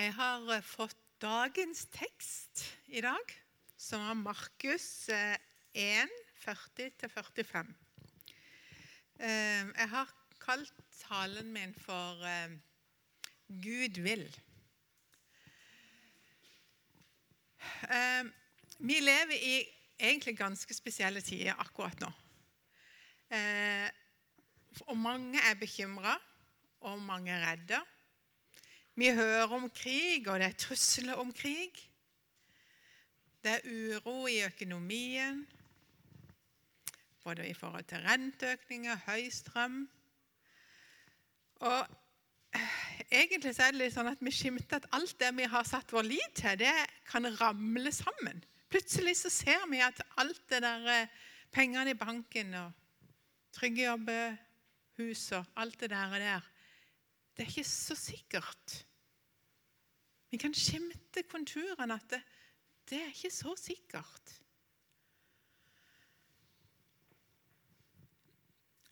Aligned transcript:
Jeg 0.00 0.14
har 0.16 0.46
eh, 0.54 0.62
fått 0.64 0.96
dagens 1.20 1.82
tekst 1.92 2.62
i 2.88 3.02
dag, 3.04 3.32
som 3.76 4.00
er 4.08 4.16
Markus 4.16 4.86
1, 5.12 6.14
40-45. 6.40 7.74
Jeg 9.20 9.88
har 9.92 10.14
kalt 10.40 10.80
talen 11.02 11.52
min 11.52 11.76
for 11.76 12.24
eh, 12.24 12.56
'Gud 13.50 14.00
vil'. 14.00 14.40
Eh, 17.92 18.24
vi 18.78 18.98
lever 19.04 19.36
i 19.36 19.54
egentlig 20.00 20.38
ganske 20.40 20.80
spesielle 20.80 21.20
tider 21.20 21.60
akkurat 21.60 22.00
nå. 22.00 22.14
Og 24.88 24.96
mange 24.96 25.44
er 25.44 25.60
bekymra, 25.60 26.16
og 26.80 27.02
mange 27.04 27.36
er 27.36 27.50
redde. 27.50 27.84
Vi 29.00 29.08
hører 29.16 29.48
om 29.56 29.62
krig, 29.72 30.26
og 30.28 30.42
det 30.42 30.50
er 30.50 30.56
trusler 30.60 31.16
om 31.16 31.30
krig. 31.32 31.72
Det 33.40 33.54
er 33.54 33.62
uro 33.64 34.26
i 34.28 34.42
økonomien, 34.44 35.38
både 37.24 37.46
i 37.48 37.54
forhold 37.56 37.86
til 37.88 38.02
renteøkninger, 38.04 38.98
høy 39.06 39.30
strøm. 39.32 39.78
Og 41.64 41.78
eh, 42.58 42.74
egentlig 43.22 43.54
så 43.56 43.70
er 43.70 43.72
det 43.72 43.80
litt 43.86 43.94
sånn 43.94 44.10
at 44.12 44.20
vi 44.20 44.34
skimter 44.36 44.82
at 44.82 44.90
alt 44.98 45.16
det 45.22 45.32
vi 45.38 45.48
har 45.54 45.64
satt 45.70 45.96
vår 45.96 46.04
lit 46.10 46.36
til, 46.42 46.60
det 46.60 46.76
kan 47.08 47.30
ramle 47.40 47.94
sammen. 47.96 48.44
Plutselig 48.68 49.16
så 49.22 49.32
ser 49.32 49.64
vi 49.72 49.80
at 49.80 50.04
alt 50.20 50.44
det 50.52 50.60
der 50.66 50.86
eh, 50.98 51.16
pengene 51.56 51.96
i 51.96 52.00
banken 52.04 52.52
og 52.66 52.76
trygge 53.56 53.86
jobber, 53.88 54.36
hus 55.00 55.24
og 55.40 55.48
alt 55.56 55.80
det 55.80 55.94
der, 55.96 56.12
og 56.12 56.20
der 56.20 56.54
det 57.32 57.46
er 57.46 57.52
ikke 57.56 57.64
så 57.64 57.96
sikkert. 57.96 58.80
Vi 60.30 60.38
kan 60.38 60.54
skimte 60.54 61.24
konturene 61.26 61.96
at 61.96 62.12
det, 62.12 62.20
det 62.90 63.00
er 63.02 63.10
ikke 63.14 63.32
så 63.34 63.54
sikkert. 63.58 64.36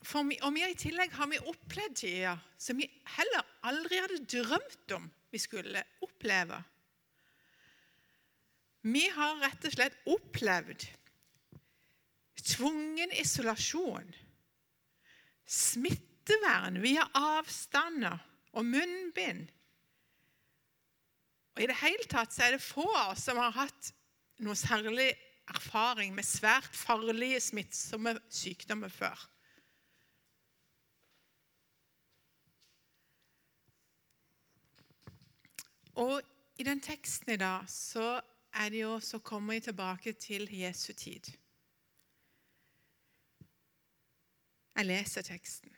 For 0.08 0.24
vi, 0.24 0.38
og 0.42 0.54
vi 0.54 0.64
I 0.64 0.78
tillegg 0.78 1.12
har 1.18 1.28
vi 1.28 1.40
opplevd 1.42 1.98
tider 2.00 2.40
som 2.58 2.78
vi 2.80 2.88
heller 3.18 3.44
aldri 3.68 4.00
hadde 4.00 4.24
drømt 4.24 4.94
om 4.96 5.08
vi 5.30 5.40
skulle 5.42 5.82
oppleve. 6.04 6.62
Vi 8.88 9.04
har 9.12 9.42
rett 9.42 9.66
og 9.68 9.74
slett 9.74 9.98
opplevd 10.08 10.86
tvungen 12.48 13.12
isolasjon, 13.20 14.06
smittevern 15.44 16.78
via 16.80 17.04
avstander 17.18 18.22
og 18.56 18.64
munnbind 18.64 19.50
og 21.58 21.62
I 21.64 21.66
det 21.66 21.74
hele 21.80 22.04
tatt 22.06 22.30
så 22.30 22.44
er 22.46 22.52
det 22.54 22.62
få 22.62 22.84
av 22.86 23.16
oss 23.16 23.24
som 23.26 23.38
har 23.42 23.50
hatt 23.56 23.88
noe 24.46 24.54
særlig 24.54 25.08
erfaring 25.50 26.12
med 26.14 26.22
svært 26.22 26.70
farlige, 26.70 27.40
smittsomme 27.42 28.12
sykdommer 28.30 28.92
før. 28.94 29.24
Og 35.98 36.22
I 36.62 36.66
den 36.68 36.78
teksten 36.78 37.34
i 37.34 37.40
dag 37.42 37.66
så 37.66 38.20
jo, 38.78 39.00
så 39.02 39.18
kommer 39.18 39.54
vi 39.58 39.66
tilbake 39.66 40.12
til 40.12 40.46
Jesu 40.54 40.92
tid. 40.92 41.26
Jeg 44.78 44.86
leser 44.86 45.26
teksten. 45.26 45.74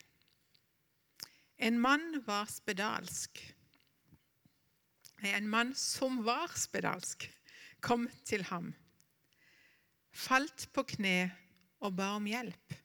En 1.57 1.81
mann 1.81 2.21
var 2.27 2.53
spedalsk 2.53 3.41
en 5.29 5.49
mann 5.49 5.75
som 5.77 6.23
var 6.25 6.53
spedalsk, 6.57 7.27
kom 7.81 8.07
til 8.25 8.45
ham, 8.49 8.73
falt 10.13 10.69
på 10.75 10.85
kne 10.97 11.31
og 11.81 11.95
ba 11.97 12.15
om 12.17 12.27
hjelp. 12.29 12.77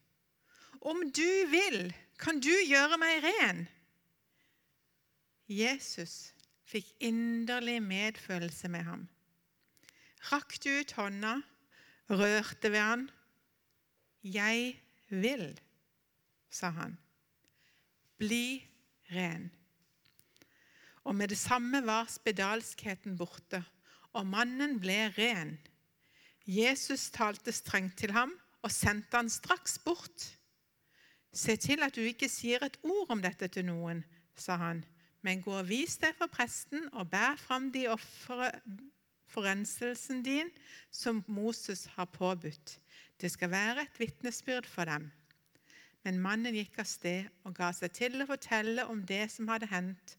Om 0.86 1.08
du 1.10 1.30
vil, 1.52 1.90
kan 2.22 2.40
du 2.40 2.52
gjøre 2.52 3.00
meg 3.02 3.24
ren. 3.26 3.66
Jesus 5.50 6.32
fikk 6.66 6.88
inderlig 7.04 7.80
medfølelse 7.84 8.70
med 8.72 8.86
ham. 8.88 9.04
Rakte 10.32 10.80
ut 10.80 10.96
hånda, 10.98 11.36
rørte 12.10 12.72
ved 12.72 12.82
han. 12.82 13.10
Jeg 14.24 14.78
vil, 15.10 15.52
sa 16.50 16.72
han. 16.74 16.98
Bli 18.18 18.64
ren 19.12 19.52
og 21.06 21.16
med 21.16 21.30
det 21.32 21.38
samme 21.38 21.82
var 21.86 22.10
spedalskheten 22.10 23.18
borte, 23.18 23.62
og 24.18 24.26
mannen 24.28 24.80
ble 24.82 24.98
ren. 25.18 25.56
Jesus 26.46 27.10
talte 27.14 27.54
strengt 27.54 27.98
til 28.02 28.14
ham 28.16 28.34
og 28.66 28.74
sendte 28.74 29.18
han 29.18 29.30
straks 29.30 29.78
bort. 29.86 30.26
Se 31.36 31.56
til 31.62 31.84
at 31.86 31.96
du 31.96 32.02
ikke 32.02 32.30
sier 32.32 32.64
et 32.66 32.78
ord 32.84 33.12
om 33.14 33.22
dette 33.22 33.50
til 33.52 33.68
noen, 33.68 34.02
sa 34.36 34.58
han, 34.62 34.82
men 35.22 35.42
gå 35.44 35.54
og 35.60 35.70
vis 35.70 35.98
deg 36.02 36.16
for 36.18 36.32
presten 36.32 36.88
og 36.94 37.10
bær 37.12 37.38
fram 37.42 37.70
de 37.74 37.86
ofre 37.92 38.52
forrenselsen 39.36 40.24
din 40.26 40.50
som 40.94 41.24
Moses 41.28 41.86
har 41.96 42.10
påbudt. 42.14 42.78
Det 43.22 43.32
skal 43.32 43.52
være 43.52 43.86
et 43.86 44.00
vitnesbyrd 44.00 44.68
for 44.70 44.90
dem. 44.90 45.10
Men 46.06 46.22
mannen 46.22 46.54
gikk 46.54 46.78
av 46.82 46.88
sted 46.90 47.30
og 47.44 47.56
ga 47.58 47.72
seg 47.74 47.94
til 47.98 48.22
å 48.22 48.30
fortelle 48.30 48.86
om 48.92 49.02
det 49.10 49.26
som 49.34 49.50
hadde 49.50 49.70
hendt, 49.72 50.16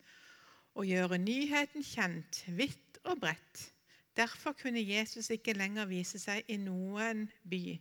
og 0.76 0.84
gjøre 0.84 1.18
nyheten 1.18 1.84
kjent 1.84 2.42
vidt 2.58 3.00
og 3.08 3.20
bredt. 3.22 3.70
Derfor 4.16 4.52
kunne 4.56 4.80
Jesus 4.84 5.30
ikke 5.32 5.56
lenger 5.56 5.88
vise 5.88 6.20
seg 6.20 6.44
i 6.52 6.58
noen 6.60 7.26
by. 7.48 7.76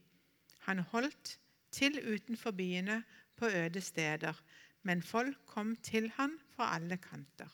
Han 0.67 0.81
holdt 0.91 1.35
til 1.75 1.99
utenfor 1.99 2.55
byene 2.55 3.01
på 3.35 3.51
øde 3.51 3.81
steder, 3.83 4.35
men 4.87 5.03
folk 5.03 5.37
kom 5.45 5.75
til 5.75 6.09
han 6.15 6.37
fra 6.55 6.71
alle 6.75 6.97
kanter. 6.97 7.51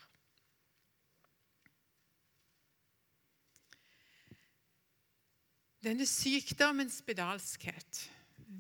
Denne 5.82 6.06
sykdommens 6.06 7.00
spedalskhet 7.02 8.04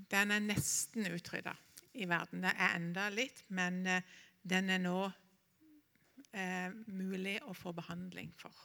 den 0.10 0.32
er 0.34 0.42
nesten 0.42 1.06
utrydda 1.14 1.54
i 1.94 2.08
verden. 2.10 2.42
Det 2.42 2.54
er 2.56 2.78
enda 2.80 3.10
litt, 3.14 3.44
men 3.54 3.84
eh, 3.86 4.06
den 4.42 4.72
er 4.74 4.82
nå 4.82 5.12
eh, 6.34 6.72
mulig 6.88 7.38
å 7.48 7.56
få 7.58 7.74
behandling 7.76 8.32
for. 8.40 8.56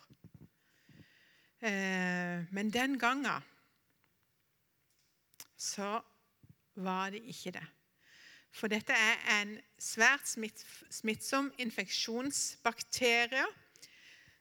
Eh, 1.60 2.44
men 2.53 2.71
den 2.72 2.99
gangen 2.99 3.43
så 5.56 6.00
var 6.76 7.10
det 7.10 7.22
ikke 7.32 7.55
det. 7.56 7.65
For 8.56 8.72
dette 8.72 8.93
er 8.93 9.19
en 9.41 9.56
svært 9.81 10.28
smitt, 10.28 10.62
smittsom 10.93 11.50
infeksjonsbakterie 11.60 13.44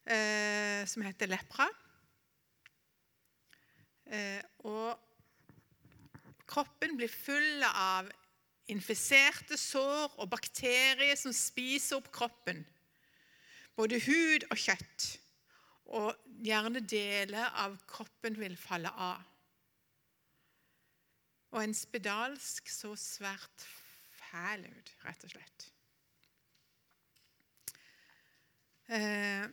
eh, 0.06 0.84
som 0.88 1.04
heter 1.04 1.32
lepra. 1.32 1.68
Eh, 4.06 4.44
og 4.68 5.00
kroppen 6.48 6.96
blir 7.00 7.12
full 7.12 7.66
av 7.72 8.12
infiserte 8.72 9.58
sår 9.60 10.16
og 10.22 10.30
bakterier 10.30 11.18
som 11.20 11.34
spiser 11.36 12.00
opp 12.00 12.12
kroppen 12.14 12.64
både 13.76 14.00
hud 14.08 14.48
og 14.50 14.60
kjøtt, 14.60 15.08
og 15.96 16.16
gjerne 16.46 16.82
deler 16.82 17.52
av 17.62 17.76
kroppen 17.90 18.38
vil 18.40 18.56
falle 18.58 18.92
av. 18.92 19.22
Og 21.56 21.62
en 21.62 21.76
spedalsk 21.78 22.72
så 22.72 22.96
svært 23.00 23.68
fæl 24.18 24.66
ut, 24.68 24.92
rett 25.06 25.28
og 25.28 25.36
slett. 25.36 25.68
Eh, 28.96 29.46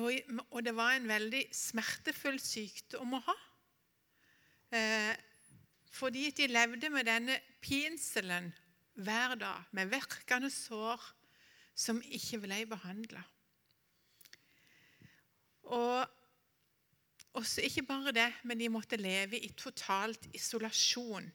og, 0.00 0.36
og, 0.48 0.60
det 0.64 0.72
var 0.76 0.94
en 0.94 1.08
veldig 1.10 1.42
smertefull 1.54 2.38
sykdom 2.40 3.18
å 3.18 3.22
ha. 3.26 3.36
Eh, 4.76 5.14
fordi 5.90 6.28
de 6.36 6.46
levde 6.46 6.92
med 6.94 7.08
denne 7.10 7.40
pinselen 7.60 8.52
hver 9.00 9.34
dag, 9.40 9.66
med 9.74 9.90
virkende 9.90 10.50
sår 10.52 11.02
som 11.74 12.00
ikke 12.02 12.40
ble 12.44 12.64
behandla. 12.70 13.22
Og 15.70 16.06
også 17.38 17.62
ikke 17.62 17.86
bare 17.86 18.12
det, 18.12 18.28
men 18.44 18.58
de 18.58 18.68
måtte 18.72 18.98
leve 18.98 19.38
i 19.38 19.52
totalt 19.54 20.26
isolasjon 20.34 21.30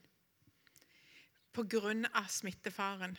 pga. 1.55 2.27
smittefaren. 2.27 3.17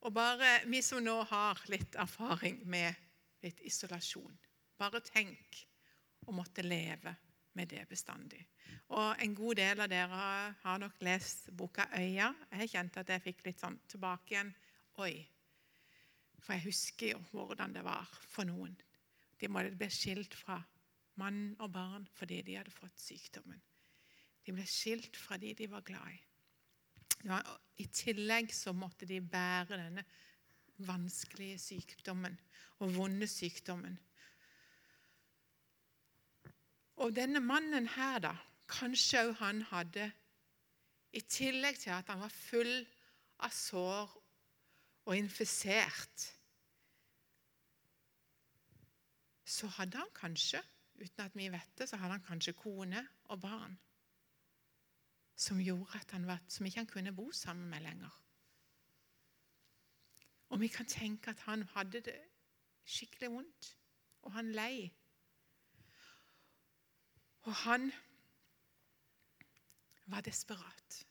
Og 0.00 0.12
bare 0.14 0.60
vi 0.66 0.80
som 0.82 1.04
nå 1.04 1.22
har 1.28 1.60
litt 1.68 1.96
erfaring 1.96 2.62
med 2.68 2.94
litt 3.44 3.60
isolasjon 3.64 4.36
Bare 4.76 5.00
tenk 5.00 5.60
å 6.26 6.32
måtte 6.34 6.64
leve 6.64 7.12
med 7.54 7.68
det 7.70 7.84
bestandig. 7.88 8.40
Og 8.88 9.22
En 9.22 9.34
god 9.34 9.56
del 9.56 9.80
av 9.80 9.88
dere 9.88 10.56
har 10.62 10.78
nok 10.78 10.96
lest 11.00 11.50
boka 11.52 11.86
'Øya'. 11.86 12.34
Jeg 12.58 12.70
kjente 12.70 13.00
at 13.00 13.08
jeg 13.08 13.22
fikk 13.22 13.44
litt 13.44 13.60
sånn 13.60 13.78
tilbake 13.88 14.34
igjen. 14.34 14.54
Oi, 14.98 15.28
For 16.44 16.52
jeg 16.56 16.66
husker 16.66 17.14
jo 17.14 17.22
hvordan 17.32 17.72
det 17.72 17.84
var 17.86 18.08
for 18.28 18.44
noen. 18.48 18.74
De 19.40 19.48
måtte 19.48 19.76
bli 19.78 19.88
skilt 19.92 20.36
fra 20.36 20.58
mann 21.20 21.54
og 21.62 21.70
barn 21.72 22.04
fordi 22.18 22.42
de 22.44 22.58
hadde 22.58 22.74
fått 22.74 23.00
sykdommen. 23.00 23.60
De 24.44 24.52
ble 24.52 24.66
skilt 24.68 25.16
fra 25.16 25.38
de 25.40 25.54
de 25.56 25.68
var 25.72 25.84
glad 25.86 26.12
i. 26.12 26.20
Var, 27.24 27.46
I 27.80 27.86
tillegg 27.88 28.52
så 28.52 28.74
måtte 28.76 29.08
de 29.08 29.20
bære 29.20 29.78
denne 29.80 30.04
vanskelige 30.84 31.58
sykdommen 31.62 32.36
og 32.84 32.92
vonde 32.98 33.28
sykdommen. 33.30 33.96
Og 37.00 37.14
denne 37.16 37.40
mannen 37.42 37.88
her, 37.96 38.20
da, 38.22 38.34
kanskje 38.70 39.24
òg 39.24 39.32
han 39.40 39.62
hadde 39.70 40.10
I 41.14 41.22
tillegg 41.30 41.78
til 41.78 41.94
at 41.94 42.08
han 42.10 42.20
var 42.20 42.32
full 42.34 42.74
av 43.46 43.52
sår 43.54 44.12
og 45.04 45.16
infisert, 45.16 46.30
så 49.44 49.66
hadde 49.66 49.98
han 50.00 50.14
kanskje, 50.14 50.62
uten 50.94 51.24
at 51.24 51.36
vi 51.36 51.50
vet 51.52 51.78
det, 51.78 51.88
så 51.88 51.96
hadde 52.00 52.16
han 52.16 52.26
kanskje 52.26 52.56
kone 52.56 53.06
og 53.24 53.40
barn 53.40 53.78
som 55.36 55.58
gjorde 55.60 55.98
at 55.98 56.10
han 56.14 56.26
var, 56.26 56.38
som 56.48 56.66
ikke 56.66 56.78
han 56.78 56.86
kunne 56.86 57.12
bo 57.12 57.32
sammen 57.32 57.70
med 57.70 57.80
lenger. 57.80 58.20
Og 60.48 60.60
vi 60.60 60.68
kan 60.68 60.86
tenke 60.86 61.30
at 61.30 61.40
han 61.48 61.62
hadde 61.74 62.00
det 62.00 62.18
skikkelig 62.84 63.30
vondt, 63.30 63.76
og 64.22 64.32
han 64.32 64.52
lei. 64.52 64.92
Og 67.42 67.54
han 67.54 67.92
var 70.06 70.20
desperat. 70.20 71.06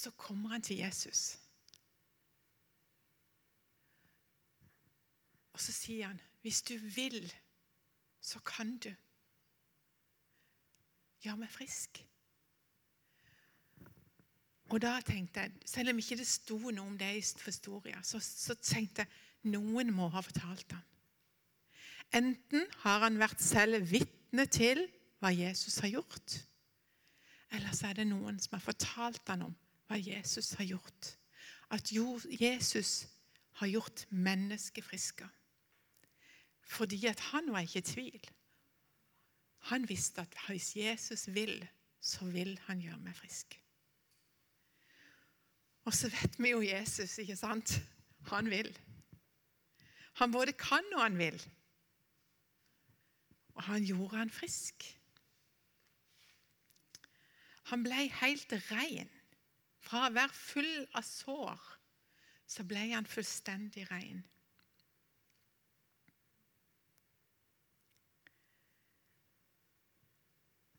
Og 0.00 0.02
så 0.02 0.10
kommer 0.10 0.48
han 0.48 0.62
til 0.62 0.76
Jesus. 0.76 1.38
Og 5.52 5.60
så 5.60 5.72
sier 5.72 6.06
han, 6.06 6.20
'Hvis 6.40 6.62
du 6.62 6.76
vil, 6.76 7.34
så 8.20 8.38
kan 8.38 8.78
du 8.78 8.94
gjøre 11.20 11.36
meg 11.36 11.48
frisk'. 11.48 12.04
Og 14.70 14.82
da 14.82 15.00
tenkte 15.00 15.40
jeg, 15.40 15.52
Selv 15.66 15.90
om 15.90 15.98
ikke 15.98 16.16
det 16.16 16.26
sto 16.26 16.58
noe 16.58 16.86
om 16.86 16.98
det 16.98 17.16
i 17.16 17.44
historien, 17.44 18.04
så, 18.04 18.18
så 18.20 18.54
tenkte 18.54 19.04
jeg 19.04 19.52
noen 19.52 19.92
må 19.92 20.08
ha 20.08 20.20
fortalt 20.20 20.72
ham. 20.72 20.82
Enten 22.14 22.66
har 22.72 22.98
han 22.98 23.18
vært 23.18 23.40
selv 23.40 23.90
vitne 23.90 24.46
til 24.46 24.88
hva 25.18 25.28
Jesus 25.28 25.78
har 25.78 25.88
gjort, 25.88 26.46
eller 27.50 27.72
så 27.72 27.86
er 27.86 27.92
det 27.92 28.06
noen 28.06 28.40
som 28.40 28.56
har 28.56 28.64
fortalt 28.64 29.28
ham 29.28 29.42
om 29.42 29.56
hva 29.90 29.98
Jesus 29.98 30.52
har 30.54 30.68
gjort. 30.70 31.16
At 31.70 31.90
Jesus 32.40 33.08
har 33.58 33.66
gjort 33.66 34.06
mennesket 34.10 34.84
friske. 34.86 35.26
Fordi 36.62 37.06
at 37.10 37.20
han 37.32 37.50
var 37.52 37.66
ikke 37.66 37.82
i 37.82 37.88
tvil. 37.88 38.30
Han 39.70 39.88
visste 39.88 40.20
at 40.20 40.36
hvis 40.46 40.76
Jesus 40.76 41.26
vil, 41.34 41.68
så 42.00 42.24
vil 42.24 42.54
han 42.68 42.80
gjøre 42.80 43.02
meg 43.02 43.16
frisk. 43.16 43.58
Og 45.84 45.94
så 45.94 46.08
vet 46.12 46.38
vi 46.38 46.54
jo 46.54 46.62
Jesus, 46.62 47.18
ikke 47.18 47.36
sant? 47.36 47.80
Han 48.30 48.50
vil. 48.50 48.70
Han 50.22 50.32
både 50.32 50.52
kan 50.52 50.86
og 50.94 51.02
han 51.02 51.18
vil. 51.18 51.42
Og 53.54 53.62
han 53.62 53.84
gjorde 53.84 54.16
han 54.16 54.30
frisk. 54.30 54.86
Han 57.72 57.82
ble 57.82 58.06
helt 58.22 58.52
ren. 58.70 59.10
Fra 59.90 60.04
å 60.06 60.12
være 60.14 60.30
full 60.30 60.84
av 60.94 61.02
sår, 61.02 61.62
så 62.46 62.62
ble 62.62 62.84
han 62.92 63.08
fullstendig 63.10 63.88
ren. 63.90 64.20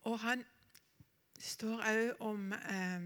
Og 0.08 0.16
han 0.24 0.46
står 1.44 1.84
òg 1.90 2.24
om 2.24 2.56
eh, 2.56 3.04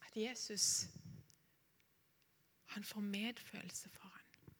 at 0.00 0.16
Jesus 0.16 0.88
han 2.72 2.88
får 2.88 3.04
medfølelse 3.12 3.92
for 3.92 4.08
ham. 4.08 4.56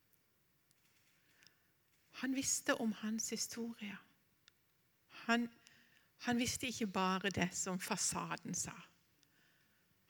Han 2.21 2.37
visste 2.37 2.75
om 2.77 2.93
hans 2.93 3.31
historie. 3.31 3.97
Han, 5.25 5.49
han 6.29 6.39
visste 6.39 6.69
ikke 6.69 6.93
bare 6.93 7.31
det 7.31 7.55
som 7.57 7.81
fasaden 7.81 8.55
sa. 8.55 8.77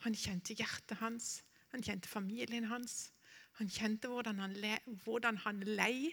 Han 0.02 0.16
kjente 0.18 0.54
hjertet 0.58 0.98
hans, 0.98 1.42
han 1.70 1.82
kjente 1.82 2.10
familien 2.10 2.66
hans. 2.70 3.12
Han 3.60 3.68
kjente 3.70 4.08
hvordan 4.08 4.38
han, 4.42 4.54
le, 4.58 4.78
hvordan 5.04 5.36
han 5.44 5.60
lei. 5.62 6.12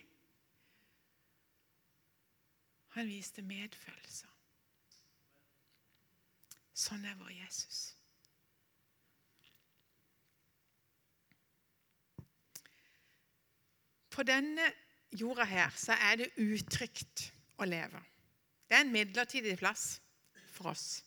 Han 2.95 3.07
viste 3.07 3.41
medfølelse. 3.45 4.27
Sånn 6.79 7.05
er 7.07 7.17
vår 7.19 7.31
Jesus. 7.35 7.79
På 14.09 14.23
denne 14.27 14.65
jorda 15.15 15.45
her 15.47 15.75
så 15.79 15.95
er 15.95 16.21
det 16.21 16.33
utrygt 16.39 17.29
å 17.59 17.67
leve. 17.67 18.01
Det 18.67 18.77
er 18.77 18.85
en 18.85 18.93
midlertidig 18.93 19.57
plass 19.59 19.99
for 20.51 20.71
oss. 20.73 20.99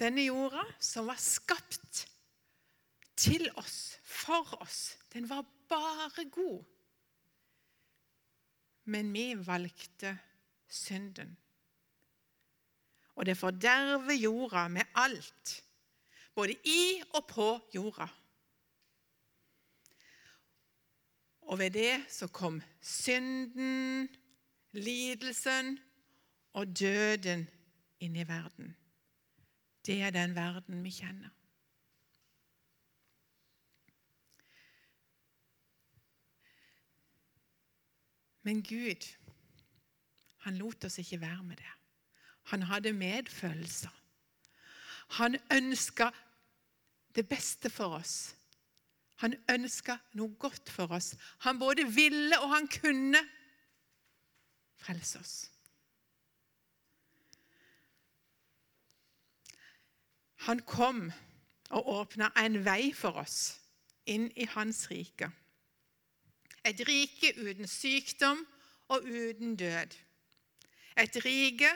Denne 0.00 0.24
jorda 0.24 0.62
som 0.80 1.10
var 1.10 1.20
skapt 1.20 2.06
til 3.20 3.50
oss, 3.60 3.98
for 4.04 4.48
oss, 4.62 4.96
den 5.12 5.28
var 5.28 5.44
bare 5.68 6.24
god. 6.32 6.64
Men 8.88 9.12
vi 9.12 9.34
valgte 9.46 10.14
synden. 10.68 11.36
Og 13.14 13.26
det 13.26 13.36
forderver 13.36 14.16
jorda 14.16 14.68
med 14.68 14.88
alt, 14.94 15.64
både 16.34 16.56
i 16.64 17.02
og 17.12 17.26
på 17.28 17.50
jorda. 17.74 18.08
Og 21.50 21.58
ved 21.58 21.70
det 21.70 22.04
så 22.08 22.30
kom 22.32 22.62
synden, 22.80 24.08
lidelsen 24.72 25.78
og 26.52 26.78
døden 26.78 27.48
inn 28.00 28.16
i 28.16 28.28
verden. 28.28 28.76
Det 29.86 30.02
er 30.02 30.10
den 30.10 30.34
verden 30.34 30.84
vi 30.84 30.90
kjenner. 30.90 31.30
Men 38.42 38.62
Gud, 38.64 39.06
han 40.44 40.56
lot 40.56 40.84
oss 40.84 40.98
ikke 40.98 41.20
være 41.20 41.42
med 41.44 41.56
det. 41.56 41.72
Han 42.52 42.62
hadde 42.62 42.92
medfølelser. 42.92 43.92
Han 45.20 45.36
ønska 45.52 46.10
det 47.14 47.28
beste 47.28 47.70
for 47.70 47.98
oss. 48.00 48.34
Han 49.20 49.34
ønska 49.50 49.98
noe 50.16 50.32
godt 50.40 50.70
for 50.72 50.92
oss. 50.96 51.12
Han 51.44 51.58
både 51.60 51.84
ville 51.92 52.38
og 52.40 52.54
han 52.54 52.68
kunne 52.72 53.20
frelse 54.80 55.20
oss. 55.20 55.34
Han 60.46 60.62
kom 60.66 61.10
og 61.70 61.88
åpna 61.88 62.30
en 62.40 62.62
vei 62.64 62.92
for 62.96 63.20
oss 63.20 63.60
inn 64.08 64.30
i 64.36 64.46
hans 64.54 64.86
rike. 64.90 65.28
Et 66.64 66.80
rike 66.88 67.34
uten 67.40 67.68
sykdom 67.68 68.42
og 68.92 69.04
uten 69.04 69.56
død. 69.56 69.94
Et 71.00 71.20
rike 71.24 71.70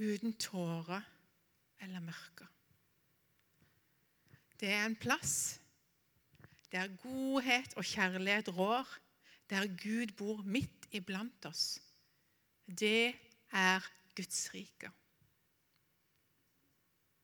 uten 0.00 0.36
tårer 0.40 1.02
eller 1.82 2.00
mørke. 2.00 2.46
Det 4.60 4.70
er 4.70 4.86
en 4.86 4.96
plass 4.96 5.58
der 6.72 6.88
godhet 7.02 7.74
og 7.76 7.84
kjærlighet 7.84 8.48
rår, 8.56 8.88
der 9.50 9.66
Gud 9.66 10.14
bor 10.16 10.42
midt 10.42 10.86
iblant 10.90 11.46
oss. 11.46 11.82
Det 12.64 13.12
er 13.52 13.80
Guds 14.16 14.54
rike. 14.54 14.92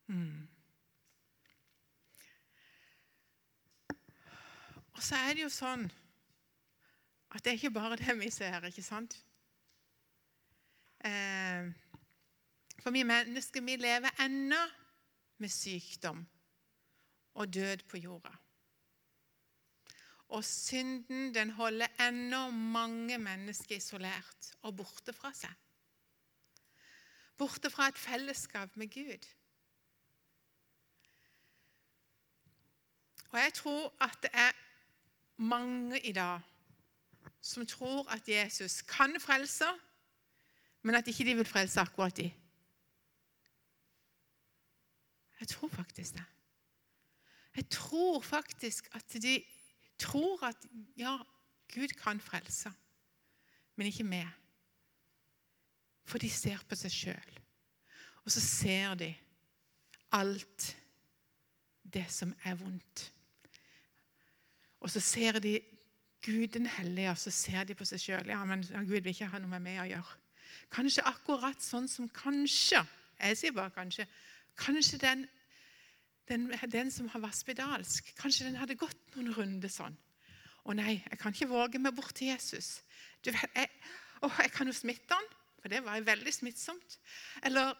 Mm. 0.08 0.48
Og 4.96 5.02
så 5.04 5.14
er 5.14 5.36
det 5.36 5.44
jo 5.44 5.50
sånn 5.52 5.84
at 7.28 7.44
det 7.44 7.52
er 7.52 7.58
ikke 7.58 7.76
bare 7.76 7.98
det 8.00 8.16
vi 8.18 8.30
ser, 8.32 8.64
ikke 8.66 8.82
sant? 8.82 9.14
Eh, 11.04 11.68
for 12.80 12.94
vi 12.94 13.04
mennesker 13.06 13.62
vi 13.62 13.76
lever 13.78 14.24
ennå 14.24 14.58
med 15.38 15.52
sykdom 15.52 16.24
og 17.38 17.54
død 17.54 17.84
på 17.90 18.00
jorda. 18.02 18.32
Og 20.34 20.44
synden 20.44 21.30
den 21.34 21.54
holder 21.56 21.94
ennå 22.08 22.48
mange 22.50 23.20
mennesker 23.22 23.78
isolert 23.78 24.52
og 24.62 24.76
borte 24.80 25.14
fra 25.16 25.30
seg. 25.36 25.52
Borte 27.38 27.70
fra 27.70 27.86
et 27.88 28.00
fellesskap 28.00 28.74
med 28.76 28.90
Gud. 28.92 29.28
Og 33.28 33.38
jeg 33.38 33.52
tror 33.54 33.94
at 34.00 34.18
det 34.22 34.30
er 34.32 34.52
mange 35.36 36.00
i 36.00 36.12
dag 36.12 36.40
som 37.40 37.66
tror 37.66 38.10
at 38.10 38.28
Jesus 38.28 38.82
kan 38.82 39.20
frelse, 39.20 39.64
men 40.82 40.94
at 40.94 41.06
ikke 41.06 41.24
de 41.24 41.34
vil 41.34 41.44
frelse 41.44 41.80
akkurat 41.80 42.16
de. 42.16 42.32
Jeg 45.40 45.48
tror 45.48 45.68
faktisk 45.68 46.14
det. 46.14 46.24
Jeg 47.56 47.68
tror 47.70 48.20
faktisk 48.20 48.88
at 48.92 49.12
de 49.12 49.44
tror 49.98 50.44
at 50.44 50.56
ja, 50.96 51.18
Gud 51.74 51.88
kan 51.88 52.20
frelse, 52.20 52.72
men 53.76 53.86
ikke 53.86 54.04
meg. 54.04 54.28
For 56.04 56.18
de 56.18 56.30
ser 56.30 56.62
på 56.68 56.76
seg 56.78 56.92
sjøl, 56.92 57.40
og 58.24 58.32
så 58.32 58.40
ser 58.40 58.94
de 58.94 59.14
alt 60.12 60.76
det 61.84 62.06
som 62.12 62.34
er 62.44 62.54
vondt. 62.54 63.12
Og 64.80 64.90
så 64.90 65.00
ser 65.02 65.40
de 65.42 65.58
Gud 66.24 66.48
den 66.54 66.66
hellige, 66.66 67.10
og 67.10 67.18
så 67.18 67.30
ser 67.30 67.64
de 67.64 67.74
på 67.78 67.86
seg 67.86 68.02
sjøl. 68.02 68.30
Ja, 68.30 68.40
men 68.44 68.62
Gud 68.62 69.00
vil 69.00 69.12
ikke 69.12 69.30
ha 69.30 69.40
noe 69.42 69.50
med 69.50 69.64
meg 69.64 69.82
å 69.82 69.88
gjøre. 69.88 70.16
Kanskje 70.74 71.06
akkurat 71.08 71.62
sånn 71.64 71.88
som 71.88 72.08
kanskje 72.12 72.84
Jeg 73.18 73.36
sier 73.38 73.54
bare 73.54 73.72
kanskje. 73.74 74.04
Kanskje 74.58 74.98
den, 75.02 75.24
den, 76.30 76.44
den 76.70 76.90
som 76.94 77.08
har 77.10 77.22
vært 77.24 77.34
spedalsk, 77.40 78.12
kanskje 78.14 78.46
den 78.46 78.58
hadde 78.60 78.76
gått 78.78 79.16
noen 79.16 79.32
runder 79.34 79.72
sånn. 79.72 79.96
Å 80.62 80.74
nei, 80.76 81.00
jeg 81.00 81.18
kan 81.18 81.34
ikke 81.34 81.48
våge 81.50 81.80
meg 81.82 81.96
bort 81.96 82.14
til 82.14 82.30
Jesus. 82.30 82.84
Du, 83.26 83.32
jeg, 83.32 83.66
å, 84.22 84.30
jeg 84.30 84.52
kan 84.54 84.70
jo 84.70 84.76
smitte 84.76 85.18
han, 85.18 85.26
for 85.58 85.72
det 85.72 85.82
var 85.82 86.06
veldig 86.06 86.34
smittsomt. 86.34 86.98
Eller 87.42 87.72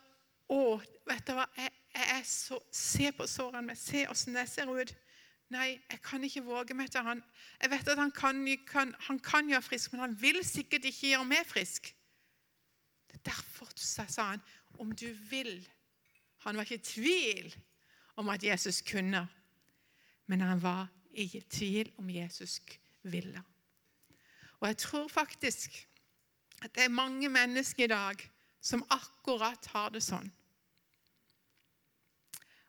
å, 0.50 0.78
vet 1.07 1.26
du 1.28 1.35
hva, 1.37 1.47
jeg, 1.55 1.75
jeg 1.95 2.26
så, 2.26 2.59
Se 2.73 3.12
på 3.14 3.26
sårene 3.31 3.62
mine, 3.69 3.78
se 3.78 4.07
åssen 4.11 4.38
jeg 4.40 4.50
ser 4.50 4.73
ut. 4.73 4.95
Nei, 5.49 5.81
jeg 5.90 6.00
kan 6.05 6.25
ikke 6.25 6.45
våge 6.45 6.75
meg 6.76 6.90
til 6.93 7.07
han. 7.07 7.23
Jeg 7.62 7.71
vet 7.73 7.88
at 7.88 7.99
han 7.99 8.12
kan, 8.12 8.43
kan, 8.69 8.93
han 9.07 9.19
kan 9.25 9.49
gjøre 9.49 9.64
frisk, 9.64 9.93
men 9.93 10.00
han 10.00 10.17
vil 10.21 10.43
sikkert 10.45 10.85
ikke 10.85 11.14
gjøre 11.14 11.25
meg 11.25 11.47
frisk. 11.49 11.95
Det 13.09 13.17
er 13.17 13.25
Derfor 13.31 13.69
sa 13.76 14.31
han 14.31 14.43
om 14.78 14.93
du 14.93 15.09
vil. 15.31 15.69
Han 16.45 16.57
var 16.57 16.62
ikke 16.62 16.75
i 16.75 16.85
tvil 16.85 17.55
om 18.17 18.28
at 18.28 18.45
Jesus 18.45 18.81
kunne, 18.81 19.28
men 20.26 20.40
han 20.40 20.62
var 20.62 20.88
i 21.12 21.45
tvil 21.50 21.93
om 21.99 22.11
Jesus 22.11 22.61
ville. 23.02 23.43
Og 24.61 24.69
jeg 24.69 24.76
tror 24.76 25.09
faktisk 25.09 25.88
at 26.62 26.75
det 26.75 26.85
er 26.85 26.88
mange 26.88 27.28
mennesker 27.28 27.85
i 27.85 27.87
dag 27.87 28.31
som 28.61 28.85
akkurat 28.90 29.67
har 29.67 29.88
det 29.95 30.02
sånn. 30.02 30.28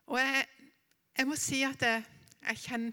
Og 0.06 0.18
jeg, 0.18 0.46
jeg 1.18 1.26
må 1.26 1.36
si 1.38 1.62
at 1.66 1.82
jeg, 1.82 2.04
jeg 2.48 2.62
kjenner 2.64 2.92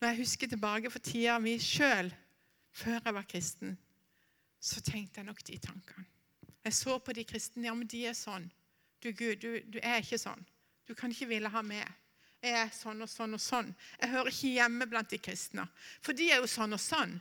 Når 0.00 0.08
jeg 0.08 0.18
husker 0.18 0.48
tilbake 0.50 0.90
for 0.90 0.98
tida 0.98 1.36
mi 1.38 1.52
sjøl, 1.62 2.08
før 2.74 2.96
jeg 3.04 3.14
var 3.14 3.26
kristen, 3.30 3.76
så 4.58 4.80
tenkte 4.82 5.20
jeg 5.20 5.28
nok 5.28 5.42
de 5.46 5.58
tankene. 5.62 6.06
Jeg 6.64 6.74
så 6.74 6.96
på 6.98 7.14
de 7.14 7.24
kristne. 7.24 7.66
Ja, 7.66 7.74
men 7.74 7.86
de 7.86 8.00
er 8.10 8.16
sånn. 8.18 8.48
Du 9.02 9.12
Gud, 9.12 9.36
du, 9.42 9.60
du 9.62 9.78
er 9.82 10.02
ikke 10.02 10.18
sånn. 10.18 10.42
Du 10.86 10.94
kan 10.98 11.10
ikke 11.10 11.28
ville 11.30 11.50
ha 11.50 11.62
med. 11.62 11.86
Jeg 12.42 12.58
er 12.58 12.70
sånn 12.74 13.02
og 13.02 13.10
sånn 13.10 13.38
og 13.38 13.42
sånn. 13.42 13.70
Jeg 14.00 14.10
hører 14.10 14.30
ikke 14.32 14.54
hjemme 14.56 14.88
blant 14.90 15.10
de 15.10 15.18
kristne. 15.22 15.68
For 16.02 16.18
de 16.18 16.30
er 16.30 16.42
jo 16.42 16.50
sånn 16.50 16.74
og 16.74 16.82
sånn. 16.82 17.14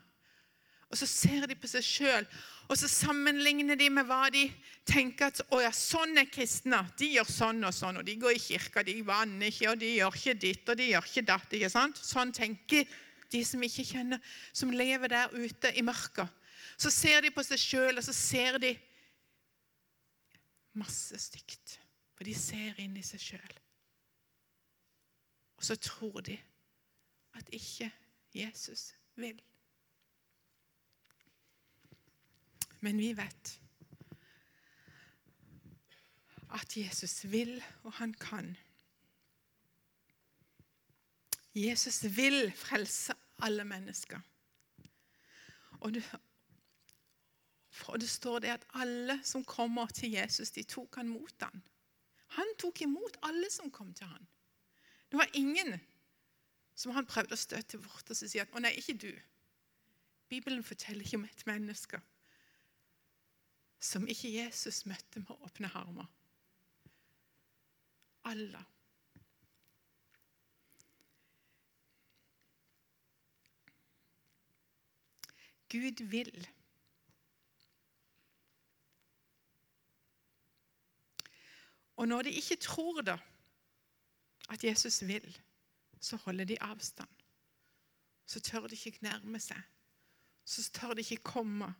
Og 0.91 1.00
så 1.00 1.07
ser 1.07 1.45
de 1.48 1.55
på 1.55 1.69
seg 1.71 1.86
sjøl, 1.88 2.25
og 2.71 2.77
så 2.79 2.88
sammenligner 2.91 3.75
de 3.79 3.88
med 3.91 4.07
hva 4.07 4.25
de 4.31 4.45
tenker 4.88 5.31
at 5.31 5.41
å 5.51 5.62
ja, 5.63 5.71
sånn 5.75 6.19
er 6.19 6.27
kristne. 6.31 6.81
De 7.00 7.10
gjør 7.13 7.27
sånn 7.31 7.63
og 7.67 7.74
sånn, 7.75 8.00
og 8.01 8.05
de 8.07 8.15
går 8.19 8.36
i 8.36 8.43
kirka, 8.43 8.83
de 8.88 8.98
vanner 9.07 9.50
ikke, 9.51 9.71
og 9.71 9.79
de 9.81 9.89
gjør 9.98 10.19
ikke 10.19 10.36
ditt 10.39 10.71
og 10.71 10.79
de 10.79 10.89
gjør 10.91 11.10
ikke 11.10 11.25
datt. 11.27 11.55
ikke 11.57 11.71
sant? 11.71 12.00
Sånn 12.00 12.31
tenker 12.36 12.88
de 13.31 13.41
som 13.48 13.63
ikke 13.63 13.88
kjenner, 13.88 14.24
som 14.55 14.71
lever 14.75 15.12
der 15.12 15.36
ute 15.36 15.71
i 15.75 15.83
mørket. 15.83 16.31
Så 16.79 16.91
ser 16.93 17.24
de 17.24 17.31
på 17.31 17.43
seg 17.45 17.60
sjøl, 17.60 18.00
og 18.00 18.05
så 18.07 18.15
ser 18.15 18.60
de 18.63 18.75
masse 20.79 21.19
stygt. 21.19 21.77
For 22.15 22.27
de 22.27 22.36
ser 22.38 22.79
inn 22.83 22.95
i 23.00 23.05
seg 23.05 23.24
sjøl. 23.31 23.55
Og 25.60 25.67
så 25.67 25.77
tror 25.79 26.24
de 26.25 26.39
at 27.38 27.51
ikke 27.55 27.91
Jesus 28.36 28.91
vil. 29.19 29.39
Men 32.81 32.97
vi 32.97 33.11
vet 33.17 33.57
at 36.51 36.77
Jesus 36.77 37.21
vil, 37.31 37.63
og 37.83 37.93
han 37.93 38.13
kan. 38.13 38.57
Jesus 41.55 42.03
vil 42.17 42.51
frelse 42.55 43.13
alle 43.39 43.63
mennesker. 43.63 44.19
Og 45.81 45.93
det, 45.93 46.03
for 47.69 47.97
det 47.97 48.09
står 48.09 48.39
det 48.39 48.53
at 48.55 48.67
alle 48.73 49.19
som 49.23 49.45
kommer 49.45 49.88
til 49.88 50.11
Jesus, 50.11 50.51
de 50.51 50.63
tok 50.63 50.95
han 50.95 51.09
mot 51.09 51.33
han. 51.41 51.63
Han 52.38 52.53
tok 52.59 52.81
imot 52.81 53.17
alle 53.23 53.50
som 53.51 53.71
kom 53.71 53.93
til 53.93 54.07
han. 54.07 54.27
Det 55.11 55.19
var 55.19 55.31
ingen 55.33 55.79
som 56.75 56.93
han 56.95 57.05
prøvde 57.05 57.35
å 57.35 57.39
støte 57.39 57.79
bort 57.81 58.09
og 58.09 58.15
si 58.17 58.39
at 58.39 58.51
'Å 58.51 58.59
nei, 58.59 58.71
ikke 58.77 58.97
du'. 58.97 59.21
Bibelen 60.29 60.63
forteller 60.63 61.03
ikke 61.03 61.17
om 61.17 61.25
et 61.25 61.45
menneske 61.45 62.01
som 63.81 64.07
ikke 64.07 64.29
Jesus 64.29 64.85
møtte 64.85 65.23
med 65.23 65.41
åpne 65.41 65.71
armer. 65.73 66.05
Alle. 68.29 68.61
Gud 75.71 76.03
vil. 76.11 76.47
Og 81.95 82.07
når 82.07 82.21
de 82.21 82.31
ikke 82.31 82.55
tror 82.55 83.01
da, 83.01 83.17
at 84.50 84.63
Jesus 84.63 85.01
vil, 85.07 85.41
så 86.00 86.15
holder 86.15 86.45
de 86.45 86.61
avstand. 86.61 87.09
Så 88.25 88.39
tør 88.39 88.67
de 88.67 88.75
ikke 88.75 89.03
nærme 89.03 89.39
seg. 89.39 89.61
Så 90.45 90.71
tør 90.71 90.93
de 90.93 91.01
ikke 91.01 91.23
komme. 91.23 91.73